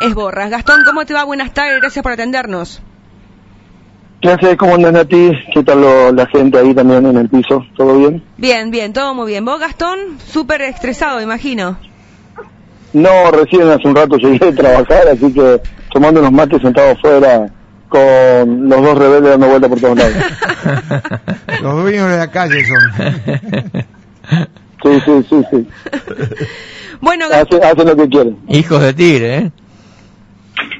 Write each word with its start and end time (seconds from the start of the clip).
es 0.00 0.14
Borras. 0.14 0.50
Gastón, 0.50 0.82
¿cómo 0.84 1.04
te 1.06 1.14
va? 1.14 1.24
Buenas 1.24 1.52
tardes, 1.52 1.80
gracias 1.80 2.02
por 2.02 2.12
atendernos. 2.12 2.82
Gracias, 4.22 4.56
¿cómo 4.56 4.74
andan 4.74 4.96
a 4.96 5.04
ti? 5.04 5.30
¿Qué 5.52 5.62
tal 5.62 5.80
lo- 5.80 6.12
la 6.12 6.26
gente 6.26 6.58
ahí 6.58 6.74
también 6.74 7.06
en 7.06 7.16
el 7.16 7.28
piso? 7.28 7.64
¿Todo 7.76 7.98
bien? 7.98 8.22
Bien, 8.38 8.70
bien, 8.70 8.92
todo 8.92 9.14
muy 9.14 9.28
bien. 9.28 9.44
¿Vos, 9.44 9.60
Gastón? 9.60 9.98
Súper 10.26 10.62
estresado, 10.62 11.20
imagino. 11.20 11.78
No, 12.92 13.30
recién 13.30 13.68
hace 13.68 13.86
un 13.86 13.94
rato 13.94 14.16
llegué 14.16 14.48
a 14.48 14.54
trabajar, 14.54 15.08
así 15.12 15.32
que 15.32 15.60
tomando 15.92 16.20
unos 16.20 16.32
mates 16.32 16.62
sentados 16.62 16.98
fuera 17.00 17.46
con 17.88 18.68
los 18.68 18.82
dos 18.82 18.98
rebeldes 18.98 19.30
dando 19.32 19.46
vuelta 19.48 19.68
por 19.68 19.80
todos 19.80 19.96
lados. 19.98 20.14
Los 21.62 21.82
dueños 21.82 22.10
de 22.10 22.16
la 22.16 22.30
calle 22.30 22.56
son. 22.64 23.86
Sí, 24.82 25.00
sí, 25.04 25.26
sí, 25.28 25.42
sí. 25.50 25.68
Bueno, 27.00 27.28
Gastón, 27.28 27.60
Hace- 27.62 27.72
hacen 27.72 27.86
lo 27.88 27.96
que 27.96 28.08
quieren. 28.08 28.38
Hijos 28.48 28.80
de 28.80 28.94
tigre, 28.94 29.36
¿eh? 29.36 29.52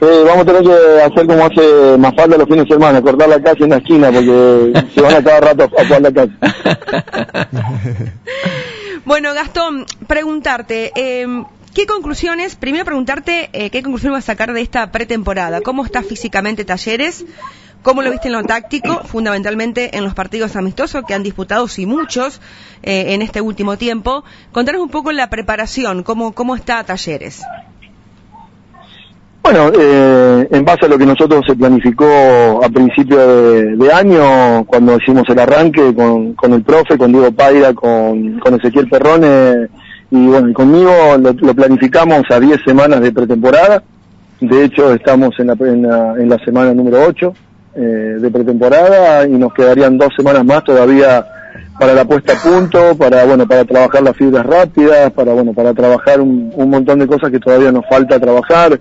Eh, 0.00 0.22
vamos 0.26 0.42
a 0.42 0.44
tener 0.44 0.62
que 0.62 1.02
hacer 1.02 1.26
como 1.26 1.44
hace 1.44 1.98
más 1.98 2.14
falta 2.14 2.36
los 2.36 2.46
fines 2.46 2.64
de 2.64 2.74
semana, 2.74 3.02
cortar 3.02 3.28
la 3.28 3.42
calle 3.42 3.64
en 3.64 3.70
la 3.70 3.76
esquina, 3.76 4.10
porque 4.12 4.72
se 4.94 5.00
van 5.00 5.14
a 5.14 5.24
cada 5.24 5.40
rato 5.40 5.64
a 5.64 5.68
jugar 5.68 6.02
la 6.02 6.12
calle. 6.12 6.32
bueno, 9.04 9.34
Gastón, 9.34 9.86
preguntarte, 10.06 10.92
eh, 10.94 11.26
¿qué 11.74 11.86
conclusiones, 11.86 12.56
primero 12.56 12.84
preguntarte 12.84 13.50
eh, 13.52 13.70
qué 13.70 13.82
conclusión 13.82 14.12
vas 14.12 14.24
a 14.24 14.32
sacar 14.32 14.52
de 14.52 14.60
esta 14.60 14.92
pretemporada? 14.92 15.60
¿Cómo 15.60 15.84
está 15.84 16.02
físicamente 16.02 16.64
Talleres? 16.64 17.24
¿Cómo 17.82 18.02
lo 18.02 18.10
viste 18.10 18.28
en 18.28 18.32
lo 18.32 18.42
táctico, 18.42 19.02
fundamentalmente 19.04 19.96
en 19.96 20.02
los 20.02 20.12
partidos 20.12 20.56
amistosos 20.56 21.04
que 21.06 21.14
han 21.14 21.22
disputado, 21.22 21.68
sí 21.68 21.86
muchos, 21.86 22.40
eh, 22.82 23.14
en 23.14 23.22
este 23.22 23.40
último 23.40 23.78
tiempo? 23.78 24.24
Contanos 24.50 24.82
un 24.82 24.88
poco 24.88 25.12
la 25.12 25.30
preparación, 25.30 26.02
cómo, 26.02 26.32
cómo 26.32 26.56
está 26.56 26.82
Talleres. 26.82 27.42
Bueno, 29.48 29.70
eh, 29.78 30.48
en 30.50 30.64
base 30.64 30.86
a 30.86 30.88
lo 30.88 30.98
que 30.98 31.06
nosotros 31.06 31.44
se 31.46 31.54
planificó 31.54 32.04
a 32.64 32.68
principio 32.68 33.16
de, 33.76 33.92
año, 33.92 34.64
cuando 34.64 34.96
hicimos 34.96 35.22
el 35.28 35.38
arranque 35.38 35.94
con, 35.94 36.34
con 36.34 36.52
el 36.52 36.64
profe, 36.64 36.98
con 36.98 37.12
Diego 37.12 37.30
Paira, 37.30 37.72
con, 37.72 38.40
con 38.40 38.56
Ezequiel 38.56 38.88
Perrone 38.88 39.68
y 40.10 40.26
bueno, 40.26 40.48
y 40.48 40.52
conmigo 40.52 40.90
lo, 41.20 41.32
lo 41.32 41.54
planificamos 41.54 42.22
a 42.28 42.40
10 42.40 42.58
semanas 42.66 43.00
de 43.00 43.12
pretemporada. 43.12 43.84
De 44.40 44.64
hecho, 44.64 44.92
estamos 44.92 45.38
en 45.38 45.46
la, 45.46 45.56
en 45.60 45.82
la, 45.82 46.14
en 46.14 46.28
la 46.28 46.38
semana 46.44 46.74
número 46.74 47.04
8 47.06 47.34
eh, 47.76 47.80
de 48.18 48.30
pretemporada 48.32 49.28
y 49.28 49.30
nos 49.30 49.54
quedarían 49.54 49.96
dos 49.96 50.08
semanas 50.16 50.44
más 50.44 50.64
todavía 50.64 51.24
para 51.78 51.94
la 51.94 52.04
puesta 52.04 52.32
a 52.32 52.42
punto, 52.42 52.96
para 52.98 53.24
bueno, 53.24 53.46
para 53.46 53.64
trabajar 53.64 54.02
las 54.02 54.16
fibras 54.16 54.44
rápidas, 54.44 55.12
para 55.12 55.34
bueno, 55.34 55.52
para 55.52 55.72
trabajar 55.72 56.20
un, 56.20 56.50
un 56.52 56.68
montón 56.68 56.98
de 56.98 57.06
cosas 57.06 57.30
que 57.30 57.38
todavía 57.38 57.70
nos 57.70 57.86
falta 57.88 58.18
trabajar. 58.18 58.80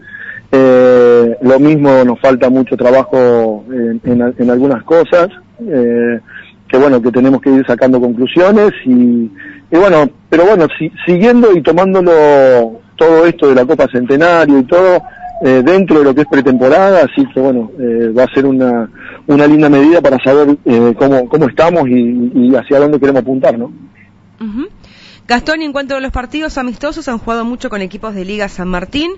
Eh, 0.58 1.38
lo 1.42 1.60
mismo 1.60 2.04
nos 2.06 2.18
falta 2.22 2.50
mucho 2.50 2.78
trabajo 2.78 3.66
en, 3.70 4.00
en- 4.06 4.34
en 4.38 4.50
algunas 4.50 4.84
cosas, 4.84 5.28
eh, 5.60 6.20
que 6.70 6.78
bueno, 6.78 7.02
que 7.02 7.12
tenemos 7.12 7.42
que 7.42 7.50
ir 7.52 7.66
sacando 7.68 8.00
conclusiones 8.00 8.72
y, 8.86 8.90
y 9.72 9.78
bueno, 9.78 10.10
pero 10.30 10.46
bueno, 10.46 10.68
si- 10.80 10.92
siguiendo 11.06 11.52
y 11.54 11.62
tomándolo 11.62 12.80
todo 12.96 13.26
esto 13.26 13.50
de 13.50 13.56
la 13.56 13.66
Copa 13.66 13.88
Centenario 13.92 14.60
y 14.60 14.64
todo 14.64 15.02
eh, 15.42 15.62
dentro 15.66 16.00
de 16.00 16.06
lo 16.06 16.16
que 16.16 16.22
es 16.22 16.28
pretemporada, 16.28 17.02
así 17.02 17.26
que 17.34 17.40
bueno, 17.42 17.72
eh, 17.78 18.14
va 18.18 18.24
a 18.24 18.34
ser 18.34 18.46
una, 18.46 18.90
una 19.28 19.46
linda 19.48 19.68
medida 19.70 20.00
para 20.02 20.18
saber 20.24 20.56
eh, 20.64 20.94
cómo, 20.98 21.28
cómo 21.28 21.50
estamos 21.50 21.90
y, 21.90 22.32
y 22.34 22.56
hacia 22.56 22.80
dónde 22.80 22.98
queremos 23.00 23.22
apuntar, 23.24 23.60
¿no? 23.60 23.66
Ujú. 24.40 24.68
Gastón, 25.28 25.62
en 25.64 25.74
cuanto 25.74 25.96
a 25.96 26.00
los 26.00 26.12
partidos 26.12 26.58
amistosos, 26.58 27.10
han 27.10 27.18
jugado 27.18 27.44
mucho 27.44 27.70
con 27.70 27.82
equipos 27.82 28.16
de 28.16 28.24
Liga 28.24 28.48
San 28.48 28.70
Martín. 28.70 29.12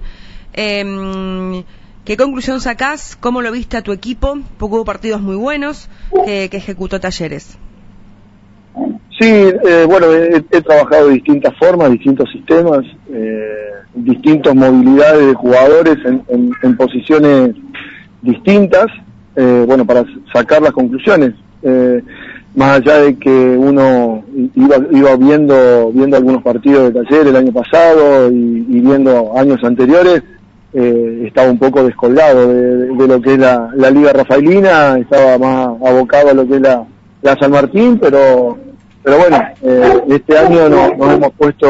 Eh, 0.57 1.63
¿Qué 2.03 2.17
conclusión 2.17 2.59
sacás? 2.61 3.15
¿Cómo 3.15 3.41
lo 3.41 3.51
viste 3.51 3.77
a 3.77 3.83
tu 3.83 3.91
equipo? 3.91 4.39
Porque 4.57 4.75
hubo 4.75 4.85
partidos 4.85 5.21
muy 5.21 5.35
buenos 5.35 5.87
que, 6.25 6.45
ejecutó 6.45 6.99
Talleres. 6.99 7.57
Sí, 9.19 9.25
eh, 9.25 9.85
bueno, 9.87 10.07
he, 10.13 10.61
trabajado 10.61 11.07
de 11.07 11.15
distintas 11.15 11.53
formas, 11.57 11.91
distintos 11.91 12.29
sistemas, 12.31 12.85
eh, 13.11 13.71
distintas 13.93 14.55
movilidades 14.55 15.27
de 15.27 15.33
jugadores 15.33 15.97
en, 16.05 16.77
posiciones 16.77 17.55
distintas, 18.21 18.85
eh, 19.35 19.65
bueno, 19.67 19.85
para 19.85 20.05
sacar 20.33 20.61
las 20.61 20.71
conclusiones. 20.71 21.33
Eh, 21.61 22.01
más 22.55 22.79
allá 22.79 23.01
de 23.01 23.17
que 23.17 23.29
uno 23.29 24.23
iba, 24.55 24.77
iba 24.91 25.15
viendo, 25.17 25.91
viendo 25.91 26.15
algunos 26.15 26.41
partidos 26.41 26.93
de 26.93 27.03
taller 27.03 27.27
el 27.27 27.35
año 27.35 27.51
pasado 27.51 28.31
y 28.31 28.79
viendo 28.79 29.37
años 29.37 29.61
anteriores, 29.63 30.23
eh, 30.79 31.23
estaba 31.25 31.49
un 31.49 31.57
poco 31.57 31.83
descolgado 31.83 32.53
de, 32.53 33.07
lo 33.07 33.19
que 33.19 33.33
es 33.33 33.39
la, 33.39 33.89
Liga 33.89 34.13
Rafaelina, 34.13 34.95
estaba 34.99 35.37
más 35.39 35.67
abocado 35.89 36.29
a 36.29 36.33
lo 36.35 36.47
que 36.47 36.57
es 36.57 36.61
la, 36.61 36.85
San 37.39 37.49
Martín, 37.51 37.97
pero 37.99 38.55
pero 39.01 39.17
bueno, 39.17 39.37
eh, 39.63 40.03
este 40.09 40.37
año 40.37 40.69
no- 40.69 40.93
nos 40.95 41.13
hemos 41.15 41.31
puesto 41.33 41.67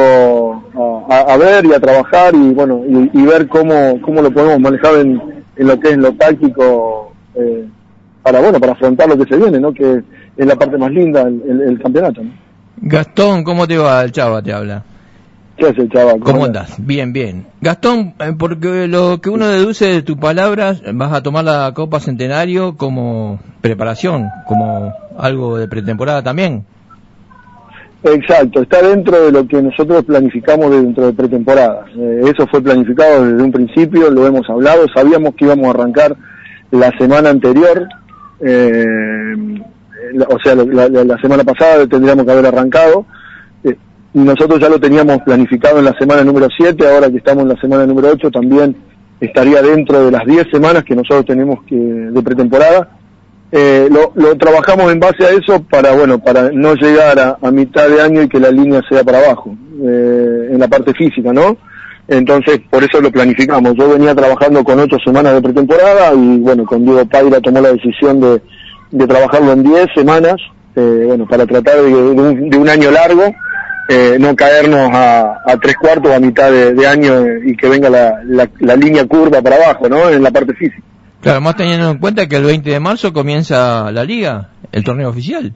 a, 1.09 1.37
ver 1.37 1.65
y 1.65 1.73
a 1.73 1.79
trabajar 1.79 2.35
y 2.35 2.53
bueno 2.53 2.81
y, 3.13 3.25
ver 3.25 3.47
cómo, 3.47 3.99
cómo 4.01 4.21
lo 4.21 4.29
podemos 4.29 4.59
manejar 4.59 4.95
en, 4.95 5.21
lo 5.55 5.79
que 5.79 5.89
es 5.89 5.97
lo 5.97 6.11
táctico 6.13 7.13
eh, 7.35 7.65
para 8.23 8.41
bueno 8.41 8.59
para 8.59 8.73
afrontar 8.73 9.07
lo 9.07 9.17
que 9.17 9.33
se 9.33 9.37
viene, 9.39 9.57
¿no? 9.59 9.71
Que 9.73 10.01
es 10.35 10.45
la 10.45 10.55
parte 10.57 10.77
más 10.77 10.91
linda 10.91 11.21
el, 11.21 11.79
campeonato. 11.81 12.23
Gastón, 12.81 13.43
¿cómo 13.45 13.65
te 13.65 13.77
va? 13.77 14.03
El 14.03 14.11
Chava 14.11 14.41
te 14.41 14.51
habla. 14.51 14.83
¿Qué 15.57 15.65
hace, 15.65 15.89
chaval? 15.89 16.19
¿Cómo 16.19 16.45
andas? 16.45 16.75
Bien, 16.77 17.11
bien. 17.13 17.47
Gastón, 17.61 18.13
eh, 18.19 18.33
porque 18.37 18.87
lo 18.87 19.19
que 19.21 19.29
uno 19.31 19.47
deduce 19.47 19.85
de 19.85 20.01
tus 20.03 20.17
palabras, 20.17 20.83
vas 20.93 21.11
a 21.13 21.23
tomar 21.23 21.45
la 21.45 21.71
Copa 21.73 21.99
Centenario 21.99 22.77
como 22.77 23.39
preparación, 23.61 24.29
como 24.47 24.93
algo 25.17 25.57
de 25.57 25.67
pretemporada 25.67 26.21
también. 26.21 26.63
Exacto, 28.03 28.61
está 28.61 28.83
dentro 28.87 29.19
de 29.25 29.31
lo 29.31 29.47
que 29.47 29.59
nosotros 29.61 30.05
planificamos 30.05 30.69
dentro 30.69 31.07
de 31.07 31.13
pretemporada. 31.13 31.85
Eh, 31.97 32.21
eso 32.25 32.45
fue 32.47 32.61
planificado 32.61 33.25
desde 33.25 33.43
un 33.43 33.51
principio, 33.51 34.11
lo 34.11 34.27
hemos 34.27 34.47
hablado, 34.49 34.85
sabíamos 34.95 35.33
que 35.35 35.45
íbamos 35.45 35.65
a 35.67 35.69
arrancar 35.71 36.15
la 36.69 36.91
semana 36.99 37.31
anterior, 37.31 37.87
eh, 38.41 38.85
la- 40.13 40.27
o 40.29 40.37
sea, 40.43 40.53
la, 40.53 40.87
la- 40.87 41.03
la 41.03 41.17
semana 41.17 41.43
pasada 41.43 41.87
tendríamos 41.87 42.25
que 42.25 42.31
haber 42.31 42.45
arrancado. 42.45 43.05
Y 44.17 44.21
nosotros 44.21 44.59
ya 44.59 44.67
lo 44.67 44.79
teníamos 44.79 45.21
planificado 45.21 45.77
en 45.77 45.85
la 45.85 45.95
semana 45.95 46.23
número 46.23 46.47
7, 46.49 46.87
ahora 46.87 47.07
que 47.07 47.17
estamos 47.17 47.43
en 47.43 47.49
la 47.49 47.61
semana 47.61 47.85
número 47.85 48.09
8 48.13 48.31
también 48.31 48.75
estaría 49.21 49.61
dentro 49.61 50.05
de 50.05 50.11
las 50.11 50.25
10 50.25 50.47
semanas 50.51 50.83
que 50.83 50.95
nosotros 50.95 51.23
tenemos 51.23 51.59
que 51.67 51.75
de 51.75 52.23
pretemporada. 52.23 52.89
Eh, 53.51 53.87
lo, 53.91 54.35
trabajamos 54.35 54.91
en 54.91 54.99
base 54.99 55.23
a 55.23 55.29
eso 55.29 55.61
para 55.69 55.91
bueno 55.91 56.17
para 56.17 56.49
no 56.51 56.73
llegar 56.73 57.37
a, 57.39 57.51
mitad 57.51 57.87
de 57.87 58.01
año 58.01 58.23
y 58.23 58.27
que 58.27 58.39
la 58.39 58.49
línea 58.49 58.81
sea 58.89 59.03
para 59.03 59.19
abajo 59.19 59.55
eh, 59.87 60.49
en 60.51 60.59
la 60.59 60.67
parte 60.67 60.93
física 60.93 61.31
no 61.31 61.55
entonces 62.09 62.59
por 62.69 62.83
eso 62.83 62.99
lo 62.99 63.09
planificamos. 63.09 63.75
Yo 63.75 63.87
venía 63.87 64.13
trabajando 64.15 64.63
con 64.63 64.79
ocho 64.79 64.97
semanas 65.05 65.33
de 65.35 65.41
pretemporada 65.43 66.13
y 66.15 66.39
bueno 66.39 66.65
con 66.65 66.83
Diego 66.83 67.05
Paira 67.05 67.39
tomó 67.39 67.61
la 67.61 67.71
decisión 67.71 68.19
de, 68.19 68.41
de 68.91 69.07
trabajarlo 69.07 69.53
en 69.53 69.63
diez 69.63 69.85
semanas 69.95 70.35
eh, 70.75 71.03
bueno 71.05 71.27
para 71.27 71.45
tratar 71.45 71.77
de, 71.83 71.89
de 71.89 71.95
un, 71.95 72.49
de 72.49 72.57
un 72.57 72.67
año 72.67 72.89
largo 72.89 73.23
eh, 73.89 74.17
no 74.19 74.35
caernos 74.35 74.89
a, 74.93 75.41
a 75.45 75.57
tres 75.61 75.75
cuartos 75.79 76.11
a 76.11 76.19
mitad 76.19 76.51
de, 76.51 76.73
de 76.73 76.87
año 76.87 77.13
y 77.45 77.55
que 77.55 77.69
venga 77.69 77.89
la, 77.89 78.21
la, 78.25 78.49
la 78.59 78.75
línea 78.75 79.05
curva 79.05 79.41
para 79.41 79.55
abajo 79.55 79.87
no 79.89 80.09
en 80.09 80.21
la 80.23 80.31
parte 80.31 80.53
física 80.53 80.81
Claro, 81.21 81.41
más 81.41 81.55
teniendo 81.55 81.89
en 81.89 81.97
cuenta 81.97 82.27
que 82.27 82.35
el 82.35 82.43
20 82.43 82.69
de 82.69 82.79
marzo 82.79 83.11
comienza 83.11 83.91
la 83.91 84.03
liga, 84.03 84.49
el 84.71 84.83
torneo 84.83 85.09
oficial. 85.09 85.51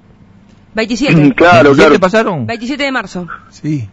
27. 0.74 1.14
claro 1.36 1.70
27 1.70 1.76
claro 1.76 2.00
pasaron? 2.00 2.48
27 2.48 2.84
de 2.84 2.92
marzo. 2.92 3.28
Sí. 3.50 3.88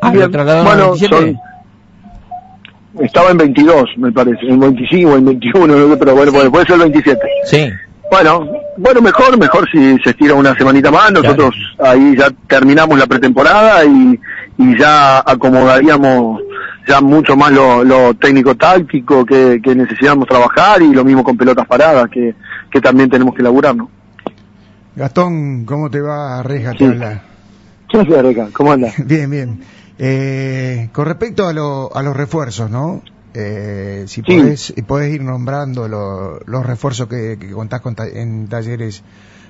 Ah, 0.00 0.14
lo 0.14 0.30
trasladaron 0.30 0.66
al 0.68 0.76
Bueno, 0.76 0.92
27. 0.92 1.16
son- 1.16 3.04
estaba 3.04 3.30
en 3.32 3.38
22, 3.38 3.84
me 3.96 4.12
parece, 4.12 4.46
en 4.46 4.60
25 4.60 5.10
o 5.10 5.16
en 5.16 5.24
21, 5.24 5.66
no 5.76 5.88
sé, 5.90 5.96
pero 5.96 6.14
bueno, 6.14 6.32
puede, 6.32 6.50
puede 6.50 6.64
ser 6.66 6.74
el 6.76 6.82
27. 6.82 7.20
Sí. 7.44 7.68
Bueno, 8.10 8.46
bueno, 8.76 9.00
mejor, 9.00 9.38
mejor 9.38 9.68
si 9.70 9.98
se 9.98 10.10
estira 10.10 10.34
una 10.34 10.54
semanita 10.56 10.90
más. 10.90 11.10
Nosotros 11.12 11.54
ahí 11.78 12.16
ya 12.16 12.28
terminamos 12.46 12.98
la 12.98 13.06
pretemporada 13.06 13.84
y, 13.84 14.20
y 14.58 14.78
ya 14.78 15.18
acomodaríamos 15.18 16.40
ya 16.86 17.00
mucho 17.00 17.34
más 17.36 17.50
lo, 17.50 17.82
lo 17.82 18.14
técnico-táctico 18.14 19.24
que, 19.24 19.58
que 19.62 19.74
necesitamos 19.74 20.28
trabajar 20.28 20.82
y 20.82 20.92
lo 20.92 21.02
mismo 21.02 21.24
con 21.24 21.36
pelotas 21.36 21.66
paradas 21.66 22.08
que, 22.10 22.34
que 22.70 22.80
también 22.80 23.08
tenemos 23.08 23.34
que 23.34 23.40
elaborar, 23.40 23.74
¿no? 23.74 23.90
Gastón, 24.94 25.64
¿cómo 25.64 25.90
te 25.90 26.00
va? 26.00 26.42
Reja, 26.42 26.72
te 26.72 26.78
Sí. 26.78 26.84
habla. 26.84 27.22
¿Qué 27.88 27.98
haces? 28.00 28.52
¿Cómo 28.52 28.72
andas? 28.72 28.94
Bien, 29.06 29.30
bien. 29.30 29.60
Eh, 29.98 30.88
con 30.92 31.06
respecto 31.06 31.46
a, 31.48 31.52
lo- 31.52 31.94
a 31.96 32.02
los 32.02 32.16
refuerzos, 32.16 32.70
¿no? 32.70 33.00
Eh, 33.34 34.04
si 34.06 34.22
Sí. 34.22 34.38
podés, 34.38 34.74
podés 34.86 35.14
ir 35.14 35.22
nombrando 35.22 35.88
lo- 35.88 36.38
los 36.46 36.64
refuerzos 36.64 37.08
que, 37.08 37.36
que 37.38 37.50
contás 37.50 37.80
con 37.80 37.94
ta- 37.96 38.06
en 38.08 38.48
talleres 38.48 39.02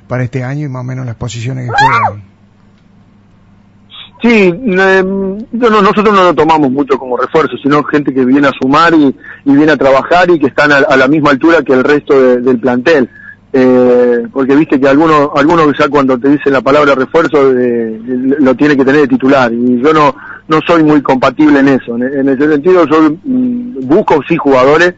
para 0.08 0.24
este 0.24 0.42
año 0.42 0.66
y 0.66 0.68
más 0.70 0.80
o 0.80 0.84
menos 0.84 1.04
las 1.06 1.16
posiciones 1.16 1.68
que 1.68 1.70
juegan. 1.76 2.24
Sí, 4.22 4.50
nosotros 5.52 6.14
no 6.14 6.24
lo 6.24 6.34
tomamos 6.34 6.70
mucho 6.70 6.98
como 6.98 7.16
refuerzo, 7.18 7.56
sino 7.62 7.84
gente 7.84 8.14
que 8.14 8.24
viene 8.24 8.48
a 8.48 8.52
sumar 8.58 8.94
y, 8.94 9.14
viene 9.44 9.72
a 9.72 9.76
trabajar 9.76 10.30
y 10.30 10.38
que 10.38 10.46
están 10.46 10.72
a, 10.72 10.96
la 10.96 11.08
misma 11.08 11.30
altura 11.30 11.62
que 11.62 11.74
el 11.74 11.84
resto 11.84 12.18
del 12.40 12.58
plantel. 12.58 13.10
Eh, 13.52 14.26
porque 14.32 14.56
viste 14.56 14.80
que 14.80 14.88
algunos 14.88 15.28
algunos 15.36 15.72
ya 15.78 15.88
cuando 15.88 16.18
te 16.18 16.28
dicen 16.28 16.52
la 16.54 16.60
palabra 16.60 16.94
refuerzo 16.96 17.52
eh, 17.56 18.00
lo 18.40 18.54
tiene 18.56 18.76
que 18.76 18.84
tener 18.84 19.02
de 19.02 19.06
titular 19.08 19.52
y 19.52 19.80
yo 19.80 19.92
no 19.92 20.12
no 20.48 20.60
soy 20.66 20.82
muy 20.82 21.02
compatible 21.02 21.60
en 21.60 21.68
eso. 21.68 21.96
En, 21.96 22.28
ese 22.28 22.48
sentido 22.48 22.86
yo 22.86 23.16
mm, 23.24 23.86
busco 23.86 24.20
sí 24.28 24.36
jugadores 24.36 24.94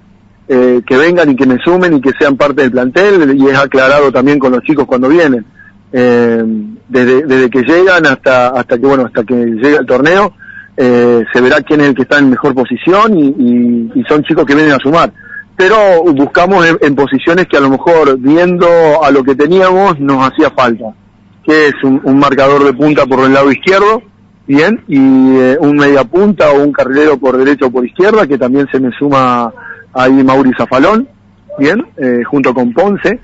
eh, 0.48 0.80
que 0.86 0.96
vengan 0.96 1.30
y 1.30 1.36
que 1.36 1.46
me 1.46 1.58
sumen 1.64 1.94
y 1.94 2.00
que 2.00 2.12
sean 2.18 2.36
parte 2.36 2.62
del 2.62 2.70
plantel 2.70 3.36
y 3.36 3.48
es 3.48 3.58
aclarado 3.58 4.12
también 4.12 4.38
con 4.38 4.52
los 4.52 4.62
chicos 4.62 4.86
cuando 4.86 5.08
vienen. 5.08 5.44
Eh, 5.92 6.44
desde, 6.88 7.22
desde 7.22 7.50
que 7.50 7.62
llegan 7.62 8.06
hasta 8.06 8.48
hasta 8.48 8.78
que 8.78 8.86
bueno 8.86 9.06
hasta 9.06 9.24
que 9.24 9.34
llega 9.34 9.78
el 9.80 9.86
torneo 9.86 10.34
eh, 10.76 11.24
se 11.32 11.40
verá 11.40 11.60
quién 11.62 11.80
es 11.80 11.88
el 11.88 11.94
que 11.94 12.02
está 12.02 12.18
en 12.18 12.30
mejor 12.30 12.54
posición 12.54 13.16
y, 13.16 13.90
y, 13.94 14.04
son 14.08 14.22
chicos 14.24 14.44
que 14.44 14.54
vienen 14.54 14.72
a 14.72 14.78
sumar 14.78 15.12
pero 15.56 16.02
buscamos 16.12 16.66
en, 16.80 16.94
posiciones 16.94 17.46
que 17.46 17.56
a 17.56 17.60
lo 17.60 17.70
mejor 17.70 18.18
viendo 18.18 18.68
a 19.02 19.10
lo 19.10 19.24
que 19.24 19.34
teníamos 19.34 19.98
nos 20.00 20.28
hacía 20.28 20.50
falta 20.50 20.86
que 21.44 21.68
es 21.68 21.74
un, 21.82 22.18
marcador 22.18 22.64
de 22.64 22.72
punta 22.72 23.06
por 23.06 23.20
el 23.24 23.32
lado 23.32 23.50
izquierdo 23.50 24.02
bien 24.46 24.82
y 24.86 24.98
un 24.98 25.76
media 25.76 26.04
punta 26.04 26.50
o 26.50 26.62
un 26.62 26.72
carrilero 26.72 27.18
por 27.18 27.36
derecho 27.36 27.66
o 27.66 27.70
por 27.70 27.86
izquierda 27.86 28.26
que 28.26 28.38
también 28.38 28.68
se 28.70 28.78
me 28.78 28.90
suma 28.98 29.52
ahí 29.96 30.22
Mauricio 30.22 30.64
Zafalón, 30.64 31.08
bien, 31.58 31.84
eh, 31.96 32.22
junto 32.24 32.52
con 32.54 32.72
Ponce, 32.72 33.18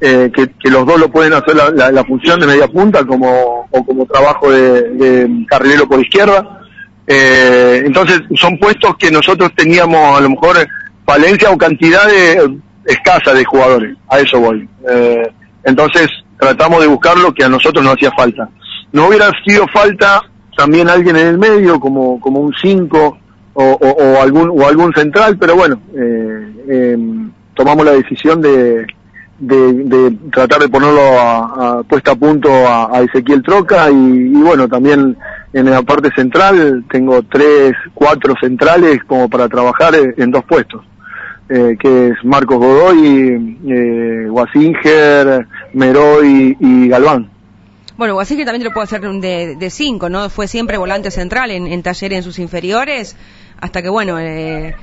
eh, 0.00 0.30
que, 0.34 0.70
los 0.70 0.84
dos 0.84 1.00
lo 1.00 1.08
pueden 1.08 1.32
hacer 1.32 1.54
la, 1.54 2.04
función 2.04 2.38
de 2.40 2.46
media 2.46 2.68
punta 2.68 3.04
como, 3.04 3.66
o 3.70 3.84
como 3.84 4.04
trabajo 4.06 4.50
de, 4.50 5.44
carrilero 5.48 5.88
por 5.88 6.00
izquierda. 6.00 6.60
Eh, 7.06 7.82
entonces 7.86 8.20
son 8.34 8.58
puestos 8.58 8.96
que 8.98 9.10
nosotros 9.10 9.52
teníamos 9.54 10.18
a 10.18 10.20
lo 10.20 10.30
mejor 10.30 10.56
falencia 11.06 11.50
o 11.50 11.56
cantidad 11.56 12.02
escasa 12.84 13.32
de 13.32 13.44
jugadores, 13.44 13.96
a 14.08 14.18
eso 14.18 14.40
voy. 14.40 14.68
entonces 15.64 16.08
tratamos 16.38 16.80
de 16.80 16.88
buscar 16.88 17.16
lo 17.16 17.32
que 17.32 17.44
a 17.44 17.48
nosotros 17.48 17.84
nos 17.84 17.94
hacía 17.94 18.10
falta. 18.12 18.48
No 18.92 19.06
hubiera 19.06 19.30
sido 19.44 19.66
falta 19.72 20.22
también 20.56 20.88
alguien 20.88 21.16
en 21.16 21.26
el 21.26 21.38
medio, 21.38 21.78
como, 21.78 22.20
como 22.20 22.40
un 22.40 22.54
5 22.60 23.18
o, 23.54 24.18
algún 24.20 24.50
o 24.50 24.66
algún 24.66 24.92
central, 24.92 25.38
pero 25.38 25.56
bueno, 25.56 25.80
eh, 25.94 26.92
em, 26.92 27.30
tomamos 27.54 27.86
la 27.86 27.92
decisión 27.92 28.42
de, 28.42 28.86
de, 29.38 30.16
tratar 30.30 30.60
de 30.60 30.68
ponerlo 30.68 31.00
a, 31.18 31.82
puesta 31.88 32.12
a 32.12 32.16
punto 32.16 32.50
a, 32.50 33.00
Ezequiel 33.02 33.42
Troca 33.42 33.90
y, 33.90 34.28
bueno, 34.42 34.68
también 34.68 35.16
en 35.52 35.70
la 35.70 35.82
parte 35.82 36.10
central 36.14 36.84
tengo 36.90 37.22
tres, 37.22 37.72
cuatro 37.94 38.34
centrales 38.40 38.98
como 39.06 39.28
para 39.28 39.48
trabajar 39.48 39.94
en 39.94 40.30
dos 40.30 40.44
puestos. 40.44 40.82
Eh, 41.48 41.76
que 41.78 42.08
es 42.08 42.24
Marcos 42.24 42.58
Godoy, 42.58 43.56
eh, 43.68 44.26
Wasinger, 44.28 45.46
Meroy 45.74 46.56
y 46.58 46.88
Galván. 46.88 47.30
Bueno, 47.96 48.14
Wasinger 48.16 48.44
también 48.44 48.62
te 48.62 48.68
lo 48.68 48.74
puedo 48.74 48.84
hacer 48.84 49.00
de, 49.00 49.56
de 49.56 49.70
cinco, 49.70 50.08
¿no? 50.08 50.28
Fue 50.28 50.48
siempre 50.48 50.76
volante 50.76 51.10
central 51.10 51.50
en, 51.50 51.66
en 51.66 51.82
talleres 51.82 52.18
en 52.18 52.22
sus 52.22 52.38
inferiores 52.38 53.16
hasta 53.60 53.82
que, 53.82 53.88
bueno, 53.88 54.18
eh, 54.18 54.74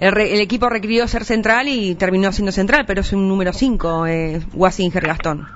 el, 0.00 0.40
equipo 0.40 0.68
requirió 0.68 1.06
ser 1.08 1.24
central 1.24 1.68
y 1.68 1.94
terminó 1.94 2.32
siendo 2.32 2.52
central, 2.52 2.84
pero 2.86 3.02
es 3.02 3.12
un 3.12 3.28
número 3.28 3.52
5, 3.52 4.06
eh, 4.06 4.40
Wasinger 4.54 5.06
Gastón. 5.06 5.46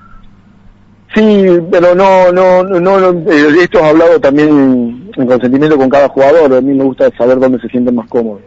Sí, 1.15 1.45
pero 1.71 1.95
no, 1.95 2.31
no, 2.31 2.63
no, 2.63 3.09
eh, 3.31 3.55
esto 3.61 3.83
ha 3.83 3.89
hablado 3.89 4.19
también 4.19 5.09
en 5.15 5.25
consentimiento 5.25 5.77
con 5.77 5.89
cada 5.89 6.09
jugador. 6.09 6.53
A 6.53 6.61
mí 6.61 6.73
me 6.73 6.83
gusta 6.83 7.09
saber 7.17 7.39
dónde 7.39 7.59
se 7.59 7.69
siente 7.69 7.91
más 7.91 8.07
cómodo. 8.09 8.41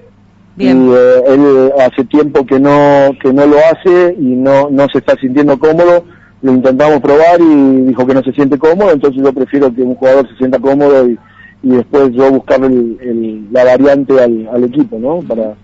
Bien. 0.54 0.86
Y 0.86 0.92
eh, 0.92 1.22
él 1.28 1.72
hace 1.80 2.04
tiempo 2.04 2.44
que 2.44 2.60
no, 2.60 3.10
que 3.22 3.32
no 3.32 3.46
lo 3.46 3.56
hace 3.58 4.14
y 4.20 4.36
no, 4.36 4.68
no 4.70 4.86
se 4.92 4.98
está 4.98 5.16
sintiendo 5.18 5.58
cómodo. 5.58 6.04
Lo 6.40 6.52
intentamos 6.52 7.00
probar 7.00 7.40
y 7.40 7.82
dijo 7.82 8.06
que 8.06 8.14
no 8.14 8.22
se 8.22 8.32
siente 8.32 8.58
cómodo, 8.58 8.92
entonces 8.92 9.22
yo 9.22 9.32
prefiero 9.32 9.74
que 9.74 9.82
un 9.82 9.96
jugador 9.96 10.28
se 10.28 10.36
sienta 10.36 10.58
cómodo 10.58 11.08
y, 11.08 11.18
y 11.62 11.70
después 11.70 12.12
yo 12.12 12.30
buscar 12.30 12.62
el, 12.62 13.48
la 13.50 13.64
variante 13.64 14.20
al, 14.20 14.48
al, 14.52 14.64
equipo, 14.64 14.98
¿no? 14.98 15.20
Para, 15.26 15.54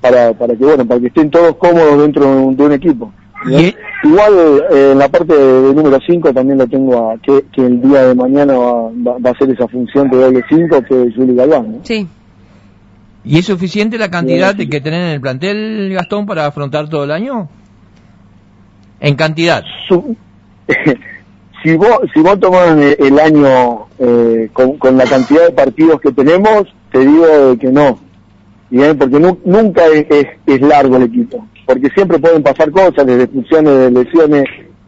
para, 0.00 0.32
para 0.32 0.56
que, 0.56 0.64
bueno, 0.64 0.84
para 0.86 1.00
que 1.00 1.06
estén 1.06 1.30
todos 1.30 1.56
cómodos 1.56 2.00
dentro 2.00 2.24
de 2.24 2.64
un, 2.64 2.72
equipo. 2.72 3.12
Igual 4.02 4.62
eh, 4.72 4.90
en 4.92 4.98
la 4.98 5.08
parte 5.08 5.32
de, 5.32 5.72
número 5.72 5.98
5 6.04 6.32
también 6.32 6.58
lo 6.58 6.66
tengo 6.66 7.10
a 7.10 7.18
que, 7.18 7.44
que 7.52 7.64
el 7.64 7.80
día 7.80 8.08
de 8.08 8.14
mañana 8.16 8.54
va, 8.54 9.16
va, 9.24 9.30
a 9.30 9.38
ser 9.38 9.50
esa 9.50 9.68
función 9.68 10.10
de 10.10 10.16
doble 10.16 10.42
5 10.48 10.82
que 10.82 11.02
es 11.04 11.14
Juli 11.14 11.36
Galván. 11.36 11.72
¿no? 11.72 11.78
Sí. 11.84 12.08
¿Y 13.24 13.38
es 13.38 13.46
suficiente 13.46 13.98
la 13.98 14.10
cantidad 14.10 14.54
de 14.54 14.68
que 14.68 14.80
tienen 14.80 15.02
en 15.02 15.08
el 15.10 15.20
plantel, 15.20 15.92
Gastón, 15.92 16.26
para 16.26 16.46
afrontar 16.46 16.88
todo 16.88 17.04
el 17.04 17.10
año? 17.10 17.48
En 19.00 19.14
cantidad. 19.14 19.64
si 21.62 21.76
vos, 21.76 21.98
si 22.14 22.20
vos 22.20 22.38
tomás 22.40 22.76
el 22.76 23.18
año 23.18 23.86
eh, 23.98 24.48
con, 24.52 24.96
la 24.96 25.04
cantidad 25.04 25.46
de 25.46 25.52
partidos 25.52 26.00
que 26.00 26.12
tenemos, 26.12 26.64
te 26.92 27.00
digo 27.00 27.58
que 27.60 27.70
no. 27.70 27.98
Bien, 28.70 28.98
porque 28.98 29.18
nunca 29.18 29.82
es, 29.86 30.60
largo 30.60 30.96
el 30.96 31.04
equipo, 31.04 31.46
porque 31.66 31.88
siempre 31.90 32.18
pueden 32.18 32.42
pasar 32.42 32.70
cosas, 32.70 33.06
desde 33.06 33.26
funciones, 33.26 33.72
de 33.72 33.90
lesiones. 33.90 34.44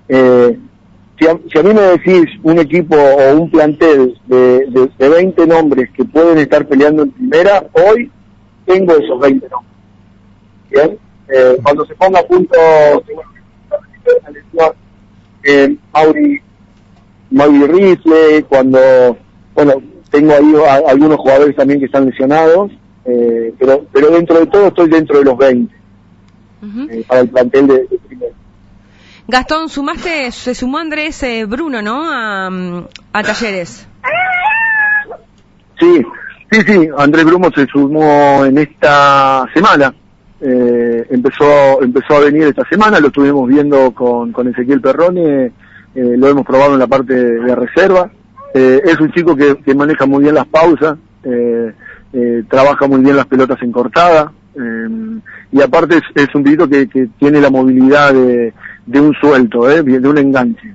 Eh, 0.09 0.59
si, 1.19 1.27
a, 1.27 1.63
mí 1.63 1.75
me 1.75 1.81
decís 1.81 2.27
un 2.43 2.59
equipo 2.59 2.97
o 2.97 3.37
un 3.37 3.51
plantel 3.51 4.19
de, 4.27 4.67
de, 4.99 5.09
20 5.09 5.47
nombres 5.47 5.91
que 5.97 6.05
pueden 6.05 6.39
estar 6.39 6.67
peleando 6.67 7.05
en 7.05 7.11
primera, 7.11 7.65
hoy 7.73 8.11
tengo 8.67 8.93
esos 8.97 9.19
20 9.19 9.49
nombres. 9.49 9.71
Bien, 10.71 10.99
eh, 11.29 11.57
cuando 11.63 11.87
se 11.87 11.95
ponga 11.95 12.21
a 12.21 12.27
punto, 12.27 12.57
eh, 15.43 15.77
Auri 15.93 16.43
Mauri 17.31 17.67
Rifle, 17.67 18.45
cuando, 18.49 19.17
bueno, 19.55 19.75
tengo 20.11 20.33
ahí 20.33 20.55
algunos 20.89 21.19
jugadores 21.19 21.55
también 21.57 21.79
que 21.79 21.87
están 21.87 22.07
lesionados, 22.07 22.73
eh, 23.05 23.55
pero, 23.59 23.87
pero 23.93 24.11
dentro 24.11 24.41
de 24.41 24.47
todo 24.47 24.67
estoy 24.67 24.89
dentro 24.89 25.19
de 25.19 25.25
los 25.25 25.39
20 25.39 25.75
eh, 26.91 27.05
para 27.07 27.21
el 27.21 27.29
plantel 27.29 27.67
de, 27.69 27.89
primero. 28.07 28.35
Gastón, 29.29 29.69
sumaste, 29.69 30.33
se 30.33 30.55
sumó 30.55 30.79
Andrés 30.79 31.23
eh, 31.23 31.45
Bruno, 31.45 31.81
¿no? 31.83 32.03
A, 32.11 32.49
a 33.13 33.23
Talleres. 33.23 33.87
Sí, 35.79 36.03
sí, 36.51 36.61
sí, 36.67 36.89
Andrés 36.99 37.25
Bruno 37.25 37.49
se 37.55 37.67
sumó 37.67 38.45
en 38.45 38.59
esta 38.59 39.47
semana. 39.55 39.95
Empezó 40.41 41.83
empezó 41.83 42.17
a 42.17 42.21
venir 42.21 42.45
esta 42.45 42.67
semana, 42.69 42.99
lo 42.99 43.09
estuvimos 43.09 43.49
viendo 43.49 43.93
con, 43.93 44.33
con 44.33 44.49
Ezequiel 44.49 44.81
Perrone 44.81 45.53
eh, 45.95 46.15
lo 46.17 46.29
hemos 46.29 46.47
probado 46.47 46.75
en 46.75 46.79
la 46.79 46.87
parte 46.87 47.15
de, 47.15 47.55
reserva. 47.55 48.11
Eh, 48.55 48.81
es 48.85 49.01
un 49.01 49.11
chico 49.13 49.37
que, 49.37 49.75
maneja 49.75 50.07
muy 50.07 50.23
bien 50.23 50.35
las 50.35 50.47
pausas, 50.47 50.99
eh, 51.25 51.73
trabaja 52.49 52.87
muy 52.87 53.01
bien 53.01 53.17
las 53.17 53.27
pelotas 53.27 53.61
en 53.63 53.73
cortada, 53.73 54.33
y 55.53 55.61
aparte 55.63 56.01
es, 56.15 56.35
un 56.35 56.43
piloto 56.43 56.69
que, 56.69 57.09
tiene 57.19 57.41
la 57.41 57.51
movilidad 57.51 58.13
de, 58.13 58.53
un 59.01 59.15
suelto, 59.15 59.67
de 59.67 60.09
un 60.09 60.19
enganche. 60.19 60.75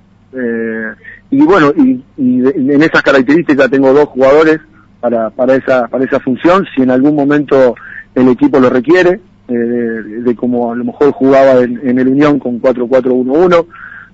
y 1.30 1.42
bueno, 1.44 1.74
y, 1.78 2.02
en 2.18 2.82
esas 2.82 3.02
características 3.02 3.70
tengo 3.70 3.94
dos 3.94 4.06
jugadores 4.06 4.60
para, 5.00 5.30
para, 5.30 5.56
esa, 5.56 5.88
para 5.88 6.06
esa 6.06 6.20
función, 6.20 6.66
si 6.76 6.82
en 6.82 6.92
algún 6.92 7.16
momento 7.16 7.76
el 8.16 8.30
equipo 8.30 8.60
lo 8.60 8.70
requiere, 8.70 9.20
de, 9.48 10.36
como 10.36 10.72
a 10.72 10.76
lo 10.76 10.86
mejor 10.86 11.12
jugaba 11.12 11.62
en, 11.62 11.80
en 11.88 12.00
el 12.00 12.08
Unión 12.08 12.40
con 12.40 12.62
4-4-1-1, 12.62 13.66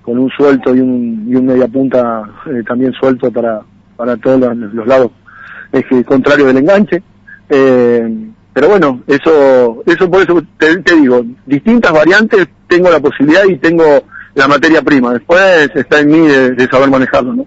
con 0.02 0.18
un 0.18 0.30
suelto 0.30 0.74
y 0.74 0.80
un, 0.80 1.26
y 1.28 1.34
un 1.34 1.46
media 1.46 1.68
punta 1.68 2.22
eh, 2.46 2.62
también 2.66 2.92
suelto 2.92 3.30
para, 3.30 3.62
para 3.96 4.16
todos 4.16 4.56
los, 4.56 4.86
lados 4.86 5.12
es 5.72 5.84
contrario 6.04 6.46
del 6.46 6.58
enganche. 6.58 7.02
Eh, 7.48 8.28
pero 8.52 8.68
bueno, 8.68 9.02
eso, 9.06 9.82
eso 9.86 10.10
por 10.10 10.22
eso 10.22 10.42
te, 10.58 10.96
digo, 10.96 11.24
distintas 11.46 11.92
variantes, 11.92 12.46
tengo 12.66 12.90
la 12.90 13.00
posibilidad 13.00 13.44
y 13.48 13.56
tengo 13.56 13.84
la 14.34 14.48
materia 14.48 14.82
prima. 14.82 15.14
Después 15.14 15.70
está 15.74 16.00
en 16.00 16.10
mí 16.10 16.18
de, 16.28 16.68
saber 16.70 16.90
manejarlo, 16.90 17.32
¿no? 17.32 17.46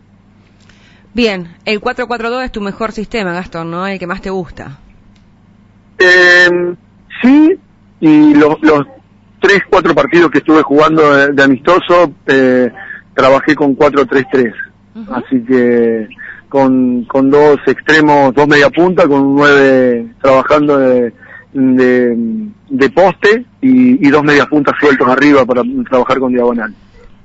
Bien, 1.14 1.56
el 1.66 1.80
442 1.80 2.44
es 2.44 2.52
tu 2.52 2.62
mejor 2.62 2.92
sistema, 2.92 3.34
Gastón, 3.34 3.72
¿no? 3.72 3.86
El 3.86 4.00
que 4.00 4.08
más 4.08 4.22
te 4.22 4.32
gusta. 4.32 4.80
Eh, 6.00 6.76
sí, 7.22 7.60
y 8.08 8.34
los, 8.36 8.62
los 8.62 8.86
tres, 9.40 9.60
cuatro 9.70 9.96
partidos 9.96 10.30
que 10.32 10.38
estuve 10.40 10.62
jugando 10.62 11.28
de, 11.28 11.44
amistoso, 11.44 12.12
eh, 12.28 12.72
trabajé 13.14 13.56
con 13.56 13.76
4-3-3. 13.76 14.54
Así 15.12 15.44
que 15.44 16.08
con, 16.50 17.04
con 17.06 17.30
dos 17.30 17.58
extremos, 17.68 18.34
dos 18.34 18.48
media 18.48 18.70
punta, 18.70 19.08
con 19.08 19.36
nueve 19.36 20.08
trabajando 20.22 20.78
de, 20.78 21.14
de, 21.54 22.90
poste 22.92 23.46
y, 23.62 24.10
dos 24.10 24.24
media 24.24 24.46
puntas 24.46 24.74
sueltos 24.80 25.08
arriba 25.08 25.46
para 25.46 25.64
trabajar 25.90 26.20
con 26.20 26.32
diagonal. 26.32 26.74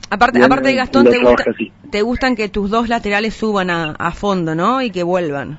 Aparte, 0.09 0.41
y 0.41 0.43
aparte 0.43 0.69
de 0.69 0.75
Gastón, 0.75 1.05
te, 1.05 1.19
gusta- 1.19 1.45
te 1.91 2.03
gustan 2.03 2.35
que 2.35 2.49
tus 2.49 2.71
dos 2.71 2.89
laterales 2.89 3.35
suban 3.35 3.71
a, 3.71 3.93
a 3.93 4.11
fondo, 4.11 4.55
¿no? 4.57 4.83
Y 4.83 4.91
que 4.91 5.05
vuelvan. 5.05 5.59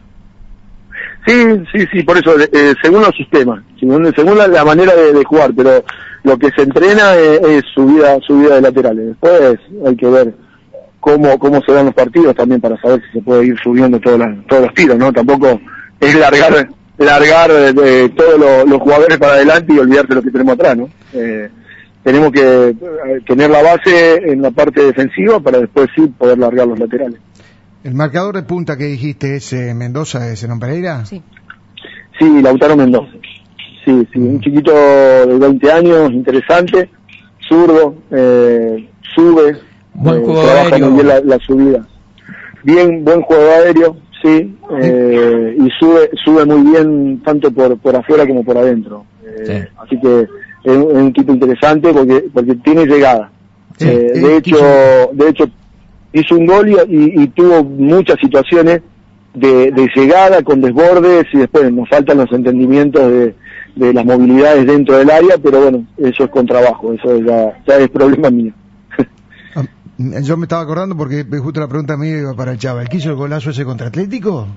Sí, 1.25 1.63
sí, 1.72 1.86
sí, 1.92 2.04
por 2.04 2.18
eso, 2.18 2.34
eh, 2.40 2.74
según 2.82 3.01
los 3.01 3.16
sistemas, 3.16 3.63
según, 3.80 4.38
la, 4.38 4.66
manera 4.66 4.96
de, 4.96 5.13
de 5.13 5.24
jugar, 5.24 5.51
pero 5.56 5.84
lo 6.24 6.38
que 6.38 6.50
se 6.56 6.63
entrena 6.63 7.16
eh, 7.16 7.40
es 7.58 7.63
subida, 7.74 8.20
subida 8.22 8.56
de 8.56 8.62
laterales. 8.62 9.08
Después 9.08 9.60
hay 9.86 9.96
que 9.96 10.08
ver 10.08 10.34
cómo, 11.01 11.38
cómo 11.38 11.62
se 11.63 11.74
dan 11.74 11.88
los 11.88 11.96
partidos 11.96 12.36
también 12.36 12.62
para 12.62 12.80
saber 12.80 13.01
si 13.06 13.20
se 13.20 13.24
puede 13.24 13.48
ir 13.48 13.60
subiendo 13.62 14.00
todos 14.00 14.20
los, 14.20 14.48
todos 14.48 14.63
los 14.63 14.74
tiros, 14.74 14.98
¿no? 14.98 15.12
Tampoco 15.12 15.60
es 16.00 16.16
largar, 16.16 16.70
largar 16.98 17.51
eh, 17.51 18.10
todos 18.16 18.68
los, 18.68 18.82
jugadores 18.82 19.18
para 19.18 19.34
adelante 19.34 19.74
y 19.74 19.80
olvidarse 19.80 20.10
de 20.10 20.16
lo 20.16 20.22
que 20.22 20.32
tenemos 20.32 20.54
atrás, 20.54 20.78
¿no? 20.78 20.90
Eh, 21.13 21.50
tenemos 22.04 22.32
que 22.32 22.70
eh, 22.70 22.75
tener 23.28 23.50
la 23.50 23.62
base 23.62 24.16
en 24.32 24.42
la 24.42 24.51
parte 24.51 24.84
defensiva 24.84 25.40
para 25.40 25.60
después 25.60 25.88
sí 25.96 26.08
poder 26.18 26.38
largar 26.38 26.68
los 26.68 26.80
laterales. 26.80 27.20
El 27.84 27.96
marcador 27.96 28.36
de 28.36 28.44
punta 28.44 28.78
que 28.78 28.86
dijiste 28.86 29.36
es 29.38 29.52
eh, 29.54 29.74
Mendoza 29.74 30.20
de 30.20 30.36
Zenón 30.36 30.60
Pereira. 30.60 31.06
Sí. 31.06 31.22
Sí, 32.20 32.42
Lautaro 32.42 32.76
Mendoza. 32.78 33.12
Sí, 33.84 34.08
sí, 34.14 34.20
un 34.20 34.40
chiquito 34.40 34.72
de 34.72 35.38
20 35.40 35.72
años, 35.72 36.12
interesante, 36.12 36.90
zurdo, 37.50 37.96
eh, 38.12 38.88
sube, 39.16 39.58
Buen 39.96 40.22
eh, 40.22 40.24
trabaja 40.26 40.62
aéreo. 40.76 40.88
muy 40.92 40.94
bien 41.04 41.08
la, 41.08 41.20
la 41.22 41.38
subida. 41.40 41.88
Bien, 42.64 43.04
buen 43.04 43.24
juego 43.24 43.44
aéreo, 43.52 43.98
sí, 44.22 44.56
eh, 44.80 45.58
y 45.60 45.68
sube 45.80 46.12
sube 46.24 46.46
muy 46.46 46.72
bien 46.72 47.24
tanto 47.24 47.52
por, 47.52 47.76
por 47.80 47.96
afuera 47.96 48.28
como 48.28 48.44
por 48.44 48.58
adentro. 48.58 49.06
Eh, 49.26 49.44
Sí. 49.44 49.54
Así 49.84 50.00
que 50.00 50.28
es 50.64 50.78
un, 50.78 50.92
es 50.92 50.98
un 50.98 51.14
tipo 51.14 51.34
interesante 51.34 51.92
porque 51.92 52.26
porque 52.32 52.54
tiene 52.58 52.86
llegada. 52.86 53.32
Sí, 53.78 53.88
Eh, 53.88 54.12
eh, 54.14 54.20
de 54.20 54.38
hecho, 54.38 54.58
de 55.14 55.30
hecho 55.30 55.46
hizo 56.13 56.36
un 56.36 56.46
gol 56.46 56.70
y, 56.70 56.74
y- 56.74 57.24
y 57.24 57.27
tuvo 57.30 57.63
muchas 57.63 58.18
situaciones 58.20 58.82
de, 59.34 59.72
de 59.72 59.88
llegada 59.96 60.41
con 60.44 60.62
desbordes 60.62 61.25
y 61.34 61.38
después 61.38 61.72
nos 61.72 61.88
faltan 61.89 62.18
los 62.18 62.32
entendimientos 62.32 63.01
de, 63.10 63.36
de 63.75 63.94
las 63.94 64.06
movilidades 64.06 64.65
dentro 64.68 64.98
del 64.98 65.10
área, 65.10 65.38
pero 65.41 65.62
bueno, 65.62 65.86
eso 65.98 66.25
es 66.25 66.30
con 66.30 66.46
trabajo, 66.46 66.94
eso 66.94 67.18
ya, 67.20 67.58
ya 67.68 67.77
es 67.77 67.89
problema 67.89 68.30
mío. 68.30 68.53
Ah, 69.56 70.20
Yo 70.22 70.36
me 70.38 70.44
estaba 70.46 70.62
acordando 70.63 70.96
porque 70.98 71.24
justo 71.41 71.60
la 71.60 71.68
pregunta 71.68 71.96
mía 71.98 72.18
iba 72.20 72.34
para 72.34 72.53
el 72.53 72.58
Chava. 72.58 72.82
¿El 72.82 72.89
que 72.89 72.98
hizo 72.98 73.10
el 73.12 73.15
golazo 73.15 73.51
ese 73.51 73.63
contra 73.65 73.88
Atlético? 73.88 74.48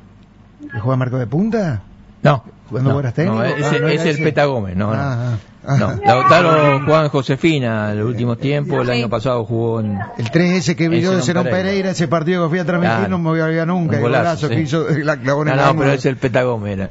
¿El 0.73 0.81
juega 0.81 0.97
marco 0.97 1.19
de 1.19 1.27
punta? 1.27 1.83
No. 2.23 2.43
Ah, 2.73 3.47
ese- 3.59 3.81
no 3.81 3.89
es 3.89 4.05
el. 4.07 4.17
Peta 4.25 4.47
Gómez, 4.47 4.75
no, 4.77 4.87
no. 4.89 4.93
Ah, 4.99 5.37
ah, 5.67 5.77
No, 5.79 5.87
ah. 5.87 5.99
Lautaro 6.05 6.85
Juan 6.87 7.09
Josefina, 7.09 7.93
el 7.93 8.03
último 8.03 8.37
tiempo, 8.37 8.81
el 8.83 8.91
año 8.91 9.09
pasado 9.11 9.45
jugó 9.45 9.81
en... 9.81 9.99
El 10.19 10.31
3 10.31 10.53
ese 10.53 10.75
que 10.77 10.89
vio 10.89 11.11
de 11.11 11.19
no 11.19 11.23
Cerón 11.23 11.45
Pereira. 11.45 11.63
Pereira, 11.65 11.91
ese 11.91 12.09
partido 12.09 12.45
que 12.45 12.49
fui 12.51 12.59
a 12.59 12.65
transmitir, 12.65 12.97
Claro. 12.97 13.11
no 13.11 13.19
me 13.19 13.31
voy 13.31 13.41
a 13.41 13.45
olvidar 13.45 13.67
nunca. 13.67 13.91
Un 13.91 13.95
el 13.97 14.01
golazo, 14.03 14.49
sí. 14.49 14.55
que 14.55 14.61
hizo, 14.63 14.87
la 15.03 15.19
clavó 15.19 15.43
en 15.43 15.49
No, 15.49 15.55
el 15.55 15.61
no, 15.61 15.77
pero 15.79 15.93
es 15.93 16.07
el 16.07 16.17
Peta 16.17 16.43
Gómez. 16.43 16.73
era. 16.79 16.91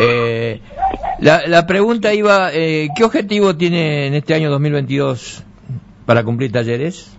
Eh, 0.00 0.60
la, 1.20 1.46
la 1.46 1.66
pregunta 1.66 2.12
iba, 2.12 2.50
eh, 2.52 2.88
¿qué 2.96 3.04
objetivo 3.04 3.56
tiene 3.56 4.08
en 4.08 4.14
este 4.14 4.34
año 4.34 4.50
2022 4.50 5.44
para 6.04 6.24
cumplir 6.24 6.50
talleres? 6.52 7.12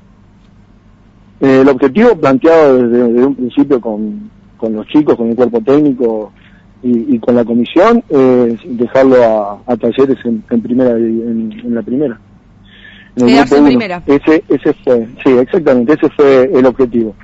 Eh, 1.39 1.59
el 1.61 1.69
objetivo 1.69 2.15
planteado 2.17 2.77
desde, 2.77 3.03
desde 3.13 3.25
un 3.25 3.35
principio 3.35 3.79
con, 3.79 4.29
con 4.57 4.73
los 4.73 4.85
chicos, 4.87 5.15
con 5.15 5.29
el 5.29 5.35
cuerpo 5.35 5.61
técnico 5.61 6.31
y, 6.83 7.15
y 7.15 7.19
con 7.19 7.35
la 7.35 7.43
comisión, 7.45 8.03
es 8.09 8.59
dejarlo 8.77 9.15
a, 9.23 9.61
a 9.65 9.77
talleres 9.77 10.17
en, 10.25 10.43
en 10.49 10.61
primera, 10.61 10.91
en, 10.91 11.51
en 11.63 11.75
la 11.75 11.81
primera. 11.81 12.19
En 13.15 13.29
el 13.29 13.35
grupo 13.45 13.65
primera. 13.65 14.03
Ese, 14.05 14.43
ese 14.47 14.73
fue, 14.83 15.07
sí, 15.23 15.31
exactamente, 15.31 15.93
ese 15.93 16.09
fue 16.11 16.51
el 16.53 16.65
objetivo. 16.65 17.15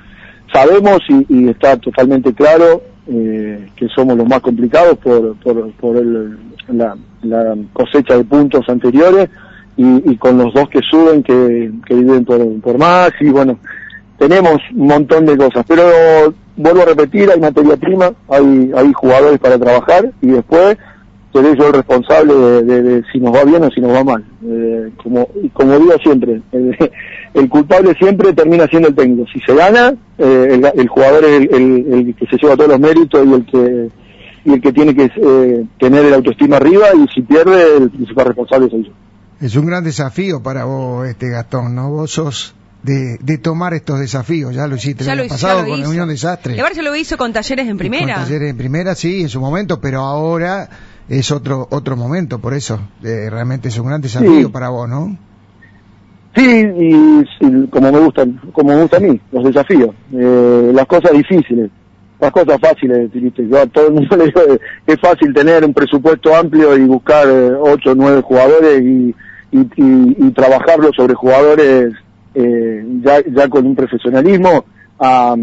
Sabemos 0.52 1.00
y, 1.10 1.26
y 1.30 1.50
está 1.50 1.78
totalmente 1.78 2.34
claro 2.34 2.82
eh, 3.08 3.68
que 3.76 3.88
somos 3.90 4.18
los 4.18 4.28
más 4.28 4.40
complicados 4.42 4.98
por, 5.00 5.36
por, 5.38 5.72
por 5.74 5.98
el- 5.98 6.38
la, 6.70 6.96
la 7.24 7.56
cosecha 7.74 8.16
de 8.18 8.24
puntos 8.24 8.68
anteriores 8.70 9.30
y, 9.76 10.12
y 10.12 10.16
con 10.18 10.38
los 10.38 10.54
dos 10.54 10.70
que 10.70 10.80
suben 10.90 11.22
que, 11.24 11.72
que 11.86 11.96
viven 11.96 12.24
por, 12.24 12.62
por 12.62 12.78
más 12.78 13.12
y 13.20 13.30
bueno, 13.30 13.60
tenemos 14.18 14.58
un 14.74 14.88
montón 14.88 15.26
de 15.26 15.36
cosas, 15.36 15.66
pero 15.68 15.84
vuelvo 16.56 16.82
a 16.82 16.86
repetir, 16.86 17.30
hay 17.32 17.40
materia 17.40 17.78
prima, 17.78 18.14
hay, 18.30 18.72
hay 18.76 18.94
jugadores 18.94 19.40
para 19.40 19.58
trabajar 19.58 20.12
y 20.22 20.28
después 20.28 20.78
seré 21.34 21.58
yo 21.58 21.68
el 21.68 21.74
responsable 21.74 22.34
de, 22.34 23.04
si 23.12 23.20
nos 23.20 23.34
va 23.34 23.44
bien 23.44 23.64
o 23.64 23.70
si 23.72 23.82
nos 23.82 23.94
va 23.94 24.04
mal. 24.04 24.24
Eh, 24.46 24.92
como, 25.02 25.28
como 25.54 25.80
digo 25.80 25.94
siempre, 26.04 26.42
el, 27.34 27.50
culpable 27.50 27.96
siempre 28.00 28.34
termina 28.34 28.68
siendo 28.68 28.90
el 28.90 28.96
técnico. 28.96 29.26
Si 29.34 29.40
se 29.40 29.56
gana, 29.56 29.96
eh, 30.18 30.62
el, 30.76 30.88
jugador 30.88 31.26
es 31.26 31.50
el 31.52 32.16
que 32.18 32.26
se 32.28 32.38
lleva 32.38 32.56
todos 32.56 32.70
los 32.70 32.80
méritos 32.80 33.26
y 33.26 33.34
el 33.34 33.46
que 33.46 34.04
y 34.46 34.54
el 34.54 34.62
que 34.62 34.74
tiene 34.74 34.94
que 34.96 35.06
eh, 35.06 35.66
tener 35.80 36.06
el 36.06 36.14
autoestima 36.14 36.58
arriba 36.58 36.88
y 36.96 37.08
si 37.14 37.22
pierde, 37.22 37.78
el 37.78 37.90
principal 37.90 38.26
responsable 38.28 38.70
soy 38.70 38.84
yo. 38.86 38.92
Es 39.40 39.56
un 39.56 39.66
gran 39.66 39.84
desafío 39.84 40.42
para 40.42 40.66
vos, 40.66 41.08
este 41.08 41.30
Gastón, 41.30 41.76
¿no? 41.76 41.90
Vos 41.90 42.12
sos 42.12 42.56
de, 42.84 43.18
de 43.22 43.38
tomar 43.38 43.74
estos 43.74 44.00
desafíos. 44.00 44.54
Ya 44.54 44.68
lo 44.68 44.76
hiciste 44.76 45.04
Ya 45.04 45.14
el 45.14 45.18
lo 45.20 45.24
año 45.24 45.28
hizo, 45.28 45.36
pasado 45.48 45.66
con 45.68 45.80
hizo. 45.80 45.90
Unión 45.90 46.10
Desastre. 46.10 46.56
Se 46.74 46.82
lo 46.84 46.96
hizo 46.96 47.18
con 47.18 47.34
talleres 47.34 47.68
en 47.68 47.78
primera. 47.78 48.16
Con 48.16 48.24
Talleres 48.26 48.50
en 48.52 48.58
primera, 48.58 48.94
sí, 48.96 49.22
en 49.22 49.30
su 49.30 49.40
momento, 49.42 49.80
pero 49.82 50.02
ahora 50.02 50.70
es 51.10 51.32
otro 51.32 51.68
otro 51.72 51.96
momento, 51.98 52.40
por 52.40 52.54
eso. 52.54 52.80
eh, 53.04 53.30
realmente 53.30 53.70
es 53.70 53.78
un 53.80 53.88
gran 53.88 54.02
desafío 54.02 54.48
Sí. 54.48 54.52
para 54.52 54.70
vos, 54.70 54.88
¿no? 54.90 55.18
Sí, 56.36 56.42
y, 56.50 57.24
sí, 57.40 57.68
como 57.70 57.92
me 57.92 58.00
gustan, 58.00 58.40
como 58.54 58.70
me 58.74 58.82
gusta 58.82 58.98
a 58.98 59.00
mí, 59.00 59.20
los 59.32 59.44
desafíos, 59.44 59.92
eh, 60.14 60.72
las 60.74 60.88
cosas 60.88 61.12
difíciles, 61.12 61.70
las 62.20 62.32
cosas 62.32 62.58
fáciles, 62.60 63.12
¿viste? 63.14 63.48
yo 63.48 63.62
a 63.62 63.68
todo 63.68 63.88
el 63.88 63.94
mundo 63.94 64.16
le 64.18 64.26
digo 64.26 64.42
que 64.88 64.94
es 64.94 65.00
fácil 65.00 65.32
tener 65.34 65.64
un 65.64 65.74
presupuesto 65.76 66.36
amplio 66.36 66.76
y 66.76 66.86
buscar 66.86 67.28
eh, 67.30 67.52
ocho 67.60 67.92
o 67.92 67.96
nueve 67.96 68.22
jugadores 68.24 68.82
y, 68.82 69.14
y, 69.52 69.60
y- 69.60 70.16
y 70.28 70.32
trabajarlo 70.32 70.90
sobre 70.96 71.14
jugadores 71.14 71.94
eh, 72.36 72.86
ya, 73.02 73.48
con 73.50 73.66
un 73.66 73.76
profesionalismo 73.76 74.66
a, 75.00 75.36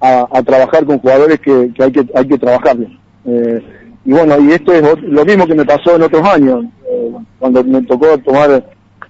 a, 0.00 0.42
trabajar 0.42 0.84
con 0.84 0.98
jugadores 0.98 1.40
que, 1.40 1.72
que 1.74 1.84
hay 1.84 1.92
que 1.92 2.06
hay 2.14 2.26
que 2.26 2.38
trabajarlos. 2.38 2.90
Eh, 3.24 3.62
y 4.04 4.12
bueno, 4.12 4.38
y 4.40 4.52
esto 4.52 4.72
es 4.72 4.82
lo 5.02 5.24
mismo 5.24 5.46
que 5.46 5.54
me 5.54 5.64
pasó 5.64 5.96
en 5.96 6.02
otros 6.02 6.26
años, 6.26 6.64
eh, 6.90 7.12
cuando 7.38 7.62
me 7.64 7.82
tocó 7.82 8.16
tomar 8.18 8.64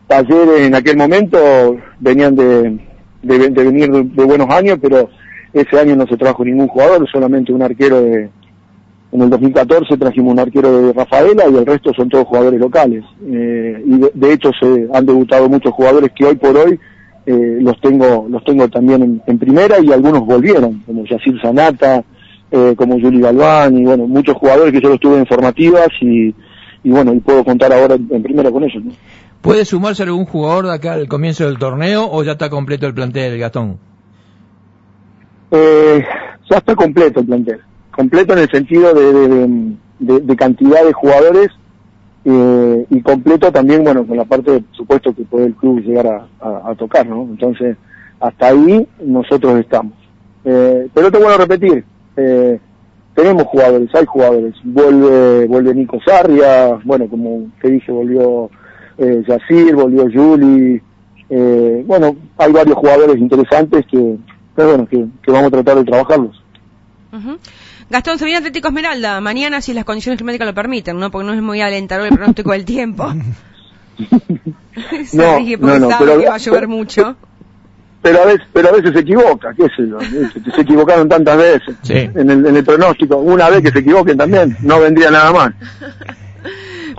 talleres 0.07 0.62
en 0.62 0.75
aquel 0.75 0.97
momento 0.97 1.77
venían 2.00 2.35
de, 2.35 2.79
de, 3.23 3.49
venir 3.49 3.91
de, 3.91 4.03
de 4.03 4.25
buenos 4.25 4.49
años, 4.50 4.79
pero 4.81 5.09
ese 5.53 5.79
año 5.79 5.97
no 5.97 6.07
se 6.07 6.17
trajo 6.17 6.45
ningún 6.45 6.69
jugador, 6.69 7.09
solamente 7.11 7.53
un 7.53 7.62
arquero 7.62 8.03
de... 8.03 8.31
En 9.11 9.23
el 9.23 9.31
2014 9.31 9.97
trajimos 9.97 10.35
un 10.35 10.38
arquero 10.38 10.83
de 10.83 10.93
Rafaela 10.93 11.45
y 11.50 11.57
el 11.57 11.65
resto 11.65 11.95
son 11.95 12.11
todos 12.11 12.27
jugadores 12.27 12.61
locales. 12.61 13.03
Eh, 13.27 13.83
y 13.87 13.99
de, 13.99 14.11
de 14.12 14.33
hecho 14.35 14.50
se 14.61 14.87
han 14.93 15.07
debutado 15.07 15.49
muchos 15.49 15.73
jugadores 15.73 16.11
que 16.15 16.27
hoy 16.27 16.37
por 16.37 16.55
hoy 16.55 16.79
eh, 17.30 17.58
los 17.61 17.78
tengo 17.80 18.26
los 18.30 18.42
tengo 18.44 18.68
también 18.68 19.02
en, 19.02 19.23
en 19.26 19.38
primera 19.38 19.76
y 19.80 19.92
algunos 19.92 20.25
volvieron, 20.25 20.82
como 20.87 21.04
Yacir 21.04 21.38
Sanata, 21.42 22.02
eh, 22.50 22.75
como 22.76 22.99
Juli 22.99 23.20
Galván 23.20 23.76
y 23.76 23.85
bueno, 23.85 24.06
muchos 24.06 24.35
jugadores 24.37 24.73
que 24.73 24.80
yo 24.80 24.88
los 24.88 24.99
tuve 25.00 25.18
en 25.18 25.26
formativas 25.26 25.88
y, 26.00 26.35
y 26.85 26.90
bueno, 26.90 27.12
y 27.12 27.20
puedo 27.20 27.44
contar 27.44 27.73
ahora 27.73 27.97
en, 27.97 28.08
en 28.11 28.23
primera 28.23 28.50
con 28.50 28.64
ellos. 28.64 28.82
¿no? 28.82 28.92
¿Puede 29.42 29.64
sumarse 29.64 30.02
algún 30.04 30.25
jugador 30.25 30.66
de 30.66 30.73
acá 30.75 30.94
al 30.94 31.06
comienzo 31.08 31.44
del 31.44 31.58
torneo 31.58 32.08
o 32.11 32.23
ya 32.25 32.32
está 32.32 32.49
completo 32.49 32.87
el 32.87 32.94
plantel, 32.94 33.38
Gastón? 33.38 33.76
Eh, 35.50 36.04
ya 36.50 36.56
está 36.58 36.75
completo 36.75 37.20
el 37.20 37.26
plantel. 37.26 37.61
Completo 37.94 38.32
en 38.32 38.38
el 38.40 38.50
sentido 38.50 38.92
de, 38.94 39.12
de- 39.12 39.28
de- 39.28 39.76
de- 40.00 40.20
de 40.20 40.37
cantidad 40.37 40.85
de 40.85 40.92
jugadores 40.92 41.49
eh, 42.30 42.87
y 42.90 43.00
completo 43.00 43.50
también, 43.50 43.82
bueno, 43.85 44.06
con 44.06 44.16
la 44.16 44.25
parte 44.26 44.62
supuesto 44.73 45.14
que 45.14 45.23
puede 45.25 45.47
el 45.47 45.54
club 45.54 45.80
llegar 45.80 46.06
a, 46.06 46.26
a- 46.70 46.75
tocar, 46.75 47.06
¿no? 47.06 47.23
Entonces, 47.23 47.76
hasta 48.20 48.49
ahí 48.49 48.87
nosotros 49.02 49.58
estamos. 49.61 49.94
Eh, 50.44 50.88
pero 50.92 51.11
te 51.11 51.16
vuelvo 51.18 51.35
a 51.35 51.38
repetir, 51.38 51.85
eh, 52.16 52.58
tenemos 53.14 53.44
jugadores, 53.44 53.88
hay 53.94 54.04
jugadores. 54.06 54.54
Vuelve, 54.62 55.47
vuelve 55.47 55.75
Nico 55.75 55.99
Sarria, 56.06 56.78
bueno, 56.85 57.08
como 57.08 57.49
te 57.62 57.70
dije, 57.70 57.90
volvió 57.90 58.50
eh, 58.99 59.23
Yacir, 59.26 59.75
volvió 59.75 60.04
Juli. 60.12 60.80
Eh, 61.30 61.85
bueno, 61.87 62.14
hay 62.37 62.52
varios 62.52 62.76
jugadores 62.76 63.16
interesantes 63.18 63.87
que, 63.87 64.16
bueno, 64.56 64.87
que, 64.87 65.06
que 65.23 65.30
vamos 65.32 65.49
a 65.49 65.50
tratar 65.50 65.76
de 65.78 65.85
trabajarlos. 65.85 66.42
Ujú. 67.12 67.38
Gastón, 67.90 68.18
se 68.18 68.25
viene 68.26 68.38
Atlético 68.38 68.68
Esmeralda. 68.68 69.21
Mañana, 69.21 69.61
si 69.61 69.73
las 69.73 69.85
condiciones 69.85 70.18
climáticas 70.18 70.47
lo 70.47 70.54
permiten, 70.54 70.99
¿no? 70.99 71.11
Porque 71.11 71.26
no 71.26 71.33
es 71.33 71.40
muy 71.42 71.61
alentador 71.61 72.07
el 72.07 72.14
pronóstico 72.14 72.52
del 72.52 72.64
tiempo. 72.64 73.12
No, 75.12 75.40
no, 75.78 75.88
pero- 75.99 76.21
que 76.21 76.28
va 76.28 76.35
a 76.35 76.38
llover 76.38 76.68
mucho. 76.68 77.16
Pero 78.00 78.23
a 78.23 78.26
veces, 78.26 78.47
pero 78.52 78.68
a 78.68 78.73
veces 78.73 78.92
se 78.92 79.00
equivoca, 79.00 79.52
qué 79.54 79.64
sé 79.76 79.88
yo, 79.88 79.99
se, 80.54 80.61
equivocaron 80.61 81.09
tantas 81.09 81.37
veces 81.37 81.75
Sí. 81.83 81.95
en, 81.95 82.30
el, 82.30 82.47
en 82.47 82.57
el 82.57 82.64
pronóstico. 82.64 83.16
Una 83.16 83.50
vez 83.50 83.61
que 83.61 83.73
se 83.73 83.80
equivoquen 83.80 84.16
también, 84.16 84.57
no 84.62 84.78
vendría 84.78 85.11
nada 85.11 85.33
más. 85.33 85.52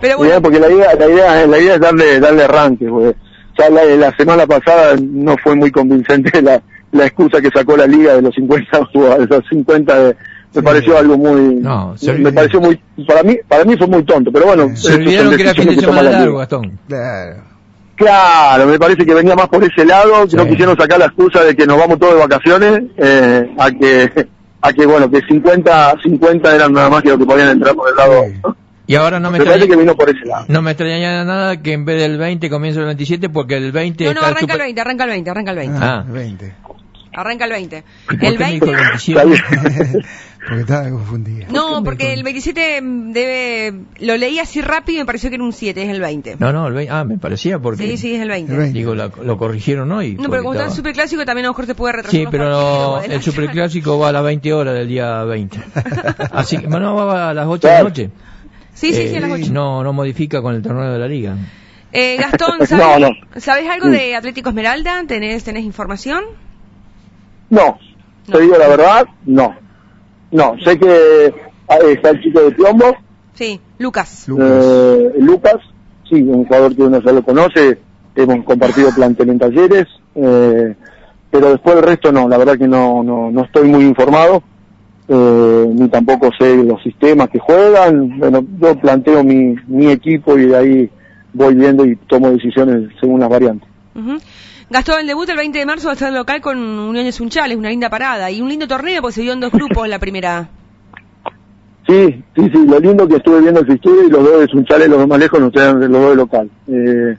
Pero 0.01 0.17
Mirá, 0.19 0.39
bueno, 0.39 0.41
porque 0.41 0.60
la 0.60 0.69
idea, 0.69 0.93
la 0.96 1.08
idea, 1.10 1.48
la 1.48 1.58
idea 1.58 1.75
es 1.75 1.79
darle, 1.79 2.19
darle 2.19 2.43
arranque, 2.43 2.88
porque 2.89 3.15
ya 3.58 3.69
la, 3.69 3.86
la 3.86 4.15
semana 4.17 4.46
pasada 4.46 4.96
no 5.01 5.38
fue 5.38 5.55
muy 5.55 5.72
convincente 5.72 6.41
la, 6.41 6.62
la 6.91 7.05
excusa 7.05 7.39
que 7.41 7.50
sacó 7.50 7.77
la 7.77 7.88
liga 7.88 8.15
de 8.15 8.22
los 8.22 8.36
50 8.36 8.79
o 8.93 9.19
de 9.19 9.25
los 9.25 9.48
50 9.50 10.03
de, 10.03 10.15
me 10.53 10.63
pareció 10.63 10.98
algo 10.98 11.18
muy 11.18 11.56
No, 11.56 11.96
se 11.98 12.13
me 12.13 12.32
pareció 12.32 12.60
muy 12.60 12.79
para 13.08 13.24
mí 13.24 13.38
para 13.48 13.65
mí 13.65 13.75
fue 13.77 13.88
muy 13.88 14.03
tonto 14.03 14.32
pero 14.32 14.48
bueno 14.48 14.75
Se 14.75 14.94
olvidaron 14.96 15.36
que 15.36 15.41
era 15.44 15.53
fin 15.53 15.68
de 15.70 15.75
semana 15.75 16.01
la 16.03 16.12
largo. 16.12 16.38
Gastón. 16.39 16.79
Claro. 16.88 17.41
claro 17.96 18.65
me 18.68 18.79
parece 18.79 19.06
que 19.06 19.13
venía 19.13 19.36
más 19.36 19.48
por 19.48 19.63
ese 19.63 19.86
lado 19.86 20.27
que 20.27 20.36
no 20.36 20.44
Sí. 20.44 20.50
quisieron 20.50 20.77
sacar 20.77 21.00
la 21.00 21.06
excusa 21.06 21.44
de 21.44 21.56
que 21.56 21.65
nos 21.65 21.77
vamos 21.77 22.00
todos 22.00 22.13
de 22.15 22.20
vacaciones 22.20 22.84
eh, 22.98 23.53
a 23.58 23.72
que 23.72 24.27
a 24.62 24.74
que 24.74 24.86
bueno 24.86 25.10
que 25.10 25.22
50 25.22 25.96
50 26.03 26.56
eran 26.56 26.74
nada 26.74 26.89
más 26.89 27.01
que 27.03 27.10
lo 27.10 27.18
que 27.18 27.25
podían 27.25 27.50
entrar 27.50 27.75
por 27.75 27.89
el 27.89 27.96
lado 27.96 28.24
Sí. 28.27 28.41
Y 28.88 28.96
ahora 28.96 29.20
no 29.20 29.29
me 29.29 29.38
me 29.38 29.46
parece 29.46 29.68
que 29.68 29.74
extraña, 29.74 29.82
vino 29.84 29.96
por 29.96 30.10
ese 30.10 30.25
lado 30.25 30.46
no 30.48 30.62
me 30.63 30.72
extraña 30.72 31.24
nada 31.24 31.62
que 31.62 31.74
en 31.74 31.86
vez 31.86 32.01
del 32.01 32.18
20 32.18 32.50
comience 32.50 32.79
el 32.79 32.88
27 32.88 33.29
porque 33.29 33.56
el 33.58 33.72
20 33.72 34.03
No, 34.06 34.13
no, 34.13 34.22
arranca 34.22 34.39
el 34.39 34.41
super- 34.48 34.58
20, 34.62 34.82
arranca 34.82 35.03
el 35.03 35.10
20, 35.12 35.29
arranca 35.29 35.51
el 35.51 35.58
20. 35.58 35.77
Ah. 35.79 36.03
20. 36.08 36.53
Arranca 37.13 37.46
el 37.46 37.51
20. 37.51 37.84
¿Y 38.12 38.16
por 38.18 38.24
El 38.25 38.38
qué 38.38 38.44
me 38.44 38.51
dijo 38.54 38.66
20. 38.68 38.82
el 38.82 38.96
Está 38.96 39.24
27? 39.25 39.84
bien. 39.92 40.06
porque 40.48 40.62
estaba 40.62 40.89
confundida. 40.89 41.46
No, 41.50 41.84
porque 41.84 42.13
el 42.13 42.24
27 42.24 42.80
debe. 42.84 43.74
Lo 44.00 44.16
leí 44.18 44.39
así 44.39 44.62
rápido 44.62 44.98
y 44.98 45.00
me 45.01 45.06
pareció 45.06 45.30
que 45.30 45.36
era 45.36 45.44
un 45.44 45.51
7, 45.54 45.82
es 45.84 45.89
el 45.89 46.00
20. 46.01 46.38
No, 46.39 46.54
no, 46.54 46.68
el 46.68 46.74
20. 46.74 46.94
Ah, 46.94 47.04
me 47.04 47.18
parecía 47.18 47.60
porque. 47.60 47.84
Sí, 47.88 47.98
sí, 47.98 48.16
es 48.16 48.22
el 48.22 48.30
20. 48.30 48.51
El 48.54 48.58
20. 48.60 48.78
Digo, 48.78 48.96
la- 48.96 49.12
lo 49.24 49.38
corrigieron 49.38 49.92
hoy. 49.92 50.16
No, 50.16 50.30
pero 50.30 50.44
como 50.44 50.54
está 50.54 50.66
el 50.68 50.72
superclásico 50.72 51.25
también 51.25 51.46
a 51.46 51.48
lo 51.50 51.54
mejor 51.54 51.66
se 51.66 51.75
puede 51.75 51.94
retrasar. 51.94 52.20
Sí, 52.20 52.28
pero 52.30 52.94
partidos, 52.94 53.16
el 53.16 53.22
superclásico 53.24 53.98
va 54.00 54.10
a 54.10 54.12
las 54.12 54.24
20 54.24 54.54
horas 54.54 54.74
del 54.75 54.88
día 54.88 55.24
20. 55.24 55.60
Así 56.32 56.58
que, 56.58 56.68
no, 56.68 56.96
va 56.96 57.30
a 57.32 57.34
las 57.34 57.48
8 57.48 57.68
de 57.68 57.74
la 57.74 57.84
noche. 57.84 58.10
Sí, 58.75 58.94
sí, 58.94 59.01
Eh, 59.01 59.10
sí, 59.10 59.16
a 59.18 59.20
las 59.22 59.32
8. 59.32 59.51
No, 59.51 59.84
no 59.84 59.94
modifica 59.94 60.42
con 60.42 60.56
el 60.56 60.62
torneo 60.62 60.92
de 60.94 61.00
la 61.00 61.08
liga. 61.08 61.36
Eh, 61.92 62.18
Gastón, 62.18 62.58
No, 62.60 62.66
¿sabes, 62.66 63.00
no. 63.00 63.10
¿sabes 63.42 63.68
algo 63.68 63.89
de 63.89 64.16
Atlético 64.16 64.50
Esmeralda? 64.50 65.04
¿Tenés, 65.08 65.44
¿Tenés 65.44 65.63
información? 65.66 66.24
No, 67.50 67.77
te 68.32 68.39
digo 68.41 68.58
la 68.58 68.68
verdad, 68.68 69.06
no. 69.25 69.56
No, 70.32 70.56
sé 70.63 70.77
que 70.77 71.34
ah, 71.68 71.77
está 71.88 72.10
el 72.12 72.22
chico 72.22 72.41
de 72.41 72.51
Piombo, 72.51 72.96
Sí, 73.34 73.60
Lucas. 73.77 74.27
Lucas. 74.27 74.48
eh, 74.65 75.12
Lucas, 75.20 75.56
sí, 76.10 76.22
un 76.22 76.46
jugador 76.46 76.75
que 76.75 76.84
uno 76.84 77.01
ya 77.01 77.12
lo 77.13 77.24
conoce, 77.24 77.79
hemos 78.15 78.44
compartido 78.46 78.91
plantel 78.94 79.29
en 79.29 79.39
talleres, 79.39 79.86
eh, 80.15 80.75
pero 81.32 81.50
después 81.51 81.75
del 81.75 81.86
resto 81.86 82.12
no, 82.12 82.27
la 82.27 82.38
verdad 82.38 82.58
que 82.58 82.68
no, 82.68 83.01
no, 83.01 83.32
no 83.32 83.44
estoy 83.46 83.70
muy 83.70 83.86
informado, 83.86 84.44
eh, 85.08 85.65
ni 85.74 85.88
tampoco 85.88 86.29
sé 86.38 86.58
los 86.63 86.84
sistemas 86.84 87.29
que 87.29 87.39
juegan, 87.39 88.20
bueno, 88.20 88.46
yo 88.60 88.75
planteo 88.79 89.24
mi, 89.24 89.56
mi 89.68 89.88
equipo 89.89 90.38
y 90.38 90.48
de 90.48 90.58
ahí 90.58 90.89
voy 91.34 91.56
viendo 91.56 91.86
y 91.86 91.96
tomo 91.96 92.29
decisiones 92.32 92.89
según 93.00 93.22
las 93.22 93.29
variantes. 93.29 93.68
Ujú. 93.96 94.18
Gastón, 94.69 94.99
el 95.01 95.07
debut 95.07 95.27
el 95.29 95.38
20 95.38 95.57
de 95.59 95.65
marzo 95.65 95.88
va 95.88 95.91
a 95.91 95.93
estar 95.95 96.13
local 96.13 96.41
con 96.41 96.57
Unión 96.59 97.03
de 97.05 97.11
Sunchales, 97.11 97.57
una 97.57 97.69
linda 97.69 97.89
parada 97.89 98.29
y 98.29 98.39
un 98.41 98.49
lindo 98.49 98.67
torneo 98.67 99.01
porque 99.01 99.15
se 99.15 99.21
dio 99.21 99.33
en 99.33 99.39
dos 99.39 99.51
grupos 99.51 99.85
en 99.85 99.89
la 99.91 99.99
primera. 99.99 100.47
Sí, 101.88 102.23
sí, 102.35 102.43
sí, 102.53 102.65
lo 102.67 102.79
lindo 102.79 103.07
que 103.07 103.15
estuve 103.15 103.41
viendo 103.41 103.61
el 103.61 103.65
fixture 103.65 104.05
y 104.05 104.09
los 104.11 104.23
dos 104.23 104.41
de 104.41 104.47
Sunchales, 104.47 104.88
los 104.89 104.99
dos 104.99 105.07
más 105.07 105.17
lejos, 105.19 105.39
nos 105.39 105.51
traen 105.51 105.79
los 105.79 105.89
dos 105.91 106.09
de 106.11 106.15
local. 106.15 106.49
Eh, 106.67 107.17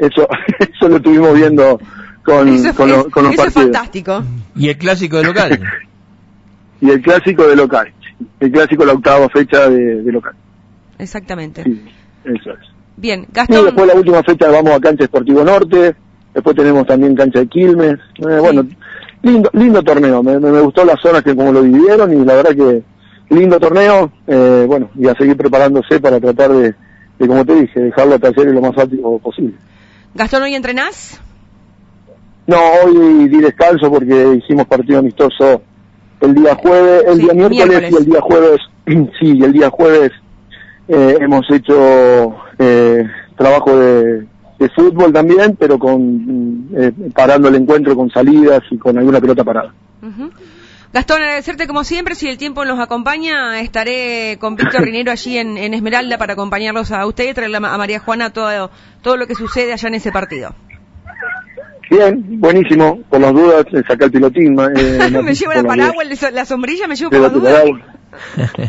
eso, 0.00 0.26
eso 0.58 0.88
lo 0.88 0.96
estuvimos 0.96 1.32
viendo 1.34 1.78
con, 2.24 2.48
Eso, 2.48 2.74
con, 2.74 2.90
es, 2.90 2.96
los- 2.96 3.06
con 3.08 3.22
los 3.24 3.34
eso 3.34 3.42
es 3.44 3.54
partidos. 3.54 3.76
fantástico. 3.76 4.24
¿Y 4.56 4.68
el 4.68 4.78
clásico 4.78 5.16
de 5.18 5.24
local? 5.24 5.60
Y 6.82 6.88
el 6.88 7.02
clásico 7.02 7.46
de 7.46 7.56
local. 7.56 7.92
El 8.40 8.50
clásico 8.50 8.86
la 8.86 8.94
octava 8.94 9.28
fecha 9.28 9.68
de, 9.68 10.02
de 10.02 10.10
local. 10.12 10.32
Exactamente. 10.98 11.62
Sí, 11.62 11.84
eso 12.24 12.52
es. 12.52 12.58
Bien, 12.96 13.26
Y 13.28 13.34
Gastón. 13.34 13.66
después 13.66 13.86
la 13.86 13.94
última 13.94 14.22
fecha 14.22 14.48
vamos 14.50 14.72
a 14.72 14.80
cancha 14.80 15.04
Esportivo 15.04 15.44
Norte, 15.44 15.94
después 16.34 16.56
tenemos 16.56 16.86
también 16.86 17.14
cancha 17.14 17.40
de 17.40 17.46
Quilmes. 17.48 17.98
Eh, 18.18 18.38
bueno, 18.40 18.66
lindo, 19.22 19.50
lindo 19.52 19.82
torneo, 19.82 20.22
me, 20.22 20.38
me, 20.38 20.50
me 20.50 20.60
gustó 20.60 20.84
las 20.84 21.00
zonas 21.00 21.22
que 21.22 21.34
como 21.36 21.52
lo 21.52 21.62
dividieron 21.62 22.12
y 22.12 22.24
la 22.24 22.34
verdad 22.34 22.54
que 22.54 22.82
lindo 23.34 23.58
torneo, 23.60 24.10
eh, 24.26 24.64
bueno, 24.66 24.90
y 24.96 25.06
a 25.08 25.14
seguir 25.14 25.36
preparándose 25.36 26.00
para 26.00 26.18
tratar 26.18 26.50
de, 26.52 26.74
de, 27.18 27.28
como 27.28 27.44
te 27.44 27.54
dije, 27.54 27.80
dejarlo 27.80 28.16
a 28.16 28.18
talleres 28.18 28.52
lo 28.54 28.60
más 28.60 28.74
rápido 28.74 29.18
posible. 29.18 29.54
Gastón, 30.14 30.42
¿hoy 30.42 30.54
entrenás? 30.54 31.20
No, 32.46 32.56
hoy 32.84 33.28
di 33.28 33.40
descanso 33.40 33.90
porque 33.90 34.34
hicimos 34.42 34.66
partido 34.66 34.98
amistoso 34.98 35.62
el 36.20 36.34
día 36.34 36.54
jueves, 36.56 37.04
el 37.06 37.14
Sí, 37.16 37.22
día 37.22 37.32
miércoles, 37.34 37.68
miércoles. 37.68 37.92
y 37.92 37.96
el 37.96 38.04
día 38.06 38.20
jueves, 38.20 38.58
sí, 39.20 39.40
el 39.44 39.52
día 39.52 39.70
jueves 39.70 40.10
eh, 40.88 41.16
hemos 41.20 41.48
hecho 41.50 42.34
eh, 42.58 43.04
trabajo 43.36 43.78
de, 43.78 44.26
de 44.60 44.68
fútbol 44.68 45.12
también, 45.12 45.56
pero 45.58 45.78
con 45.78 46.68
eh, 46.76 46.92
parando 47.14 47.48
el 47.48 47.56
encuentro 47.56 47.96
con 47.96 48.08
salidas 48.10 48.60
y 48.70 48.78
con 48.78 48.96
alguna 48.96 49.20
pelota 49.20 49.42
parada. 49.42 49.72
Gastón, 50.92 51.22
agradecerte 51.22 51.66
como 51.66 51.82
siempre. 51.84 52.14
Si 52.14 52.28
el 52.28 52.36
tiempo 52.36 52.64
nos 52.64 52.78
acompaña, 52.80 53.60
estaré 53.60 54.36
con 54.40 54.56
Víctor 54.56 54.82
Rinero 54.84 55.10
allí 55.12 55.38
en, 55.38 55.56
en 55.56 55.72
Esmeralda 55.74 56.18
para 56.18 56.32
acompañarlos 56.34 56.92
a 56.92 57.06
usted 57.06 57.30
y 57.30 57.34
traerle 57.34 57.56
a 57.56 57.60
Ma- 57.60 57.74
a 57.74 57.78
María 57.78 58.00
Juana 58.00 58.30
todo, 58.30 58.70
todo 59.02 59.16
lo 59.16 59.26
que 59.26 59.34
sucede 59.34 59.72
allá 59.72 59.88
en 59.88 59.94
ese 59.94 60.12
partido. 60.12 60.54
Bien, 61.90 62.22
buenísimo, 62.40 63.00
por 63.10 63.20
las 63.20 63.32
dudas, 63.32 63.64
saca 63.88 64.04
el 64.04 64.10
pilotín. 64.12 64.56
eh, 64.76 65.10
me 65.24 65.34
llevo 65.34 65.52
la 65.52 65.62
las 65.62 65.66
paraguas, 65.66 66.32
la 66.32 66.44
sombrilla, 66.44 66.86
me 66.86 66.94
llevo 66.94 67.10
dudas. 67.10 67.32
por 67.32 67.42
la 67.42 67.50
Llévate 67.50 67.72
duda. 67.72 67.86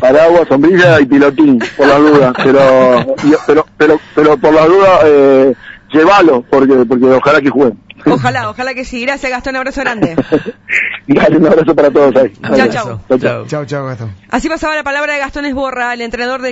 paraguas, 0.00 0.48
sombrilla 0.48 1.00
y 1.00 1.06
pilotín, 1.06 1.58
por 1.76 1.86
las 1.86 1.98
dudas, 1.98 2.32
pero, 2.42 3.14
pero, 3.46 3.66
pero, 3.76 4.00
pero 4.16 4.36
por 4.38 4.52
las 4.54 4.66
dudas, 4.66 5.00
eh, 5.06 5.54
llévalo, 5.92 6.42
porque, 6.42 6.74
porque 6.86 7.04
ojalá 7.06 7.40
que 7.40 7.50
jueguen. 7.50 7.78
Ojalá, 8.06 8.50
ojalá 8.50 8.74
que 8.74 8.84
sí. 8.84 9.00
Gracias, 9.02 9.30
Gastón. 9.30 9.56
Abrazo 9.56 9.80
grande. 9.82 10.16
Dale, 11.06 11.36
un 11.36 11.46
abrazo 11.46 11.74
para 11.74 11.90
todos 11.90 12.14
ahí. 12.16 12.32
Chao, 12.56 12.68
chao. 12.68 13.00
Chao, 13.08 13.18
chao. 13.18 13.46
Chao, 13.46 13.64
chao, 13.64 13.86
Gastón. 13.86 14.14
Así 14.30 14.48
pasaba 14.48 14.74
la 14.74 14.82
palabra 14.82 15.12
de 15.14 15.20
Gastón 15.20 15.44
Esborra, 15.44 15.94
el 15.94 16.00
entrenador 16.00 16.42
de 16.42 16.50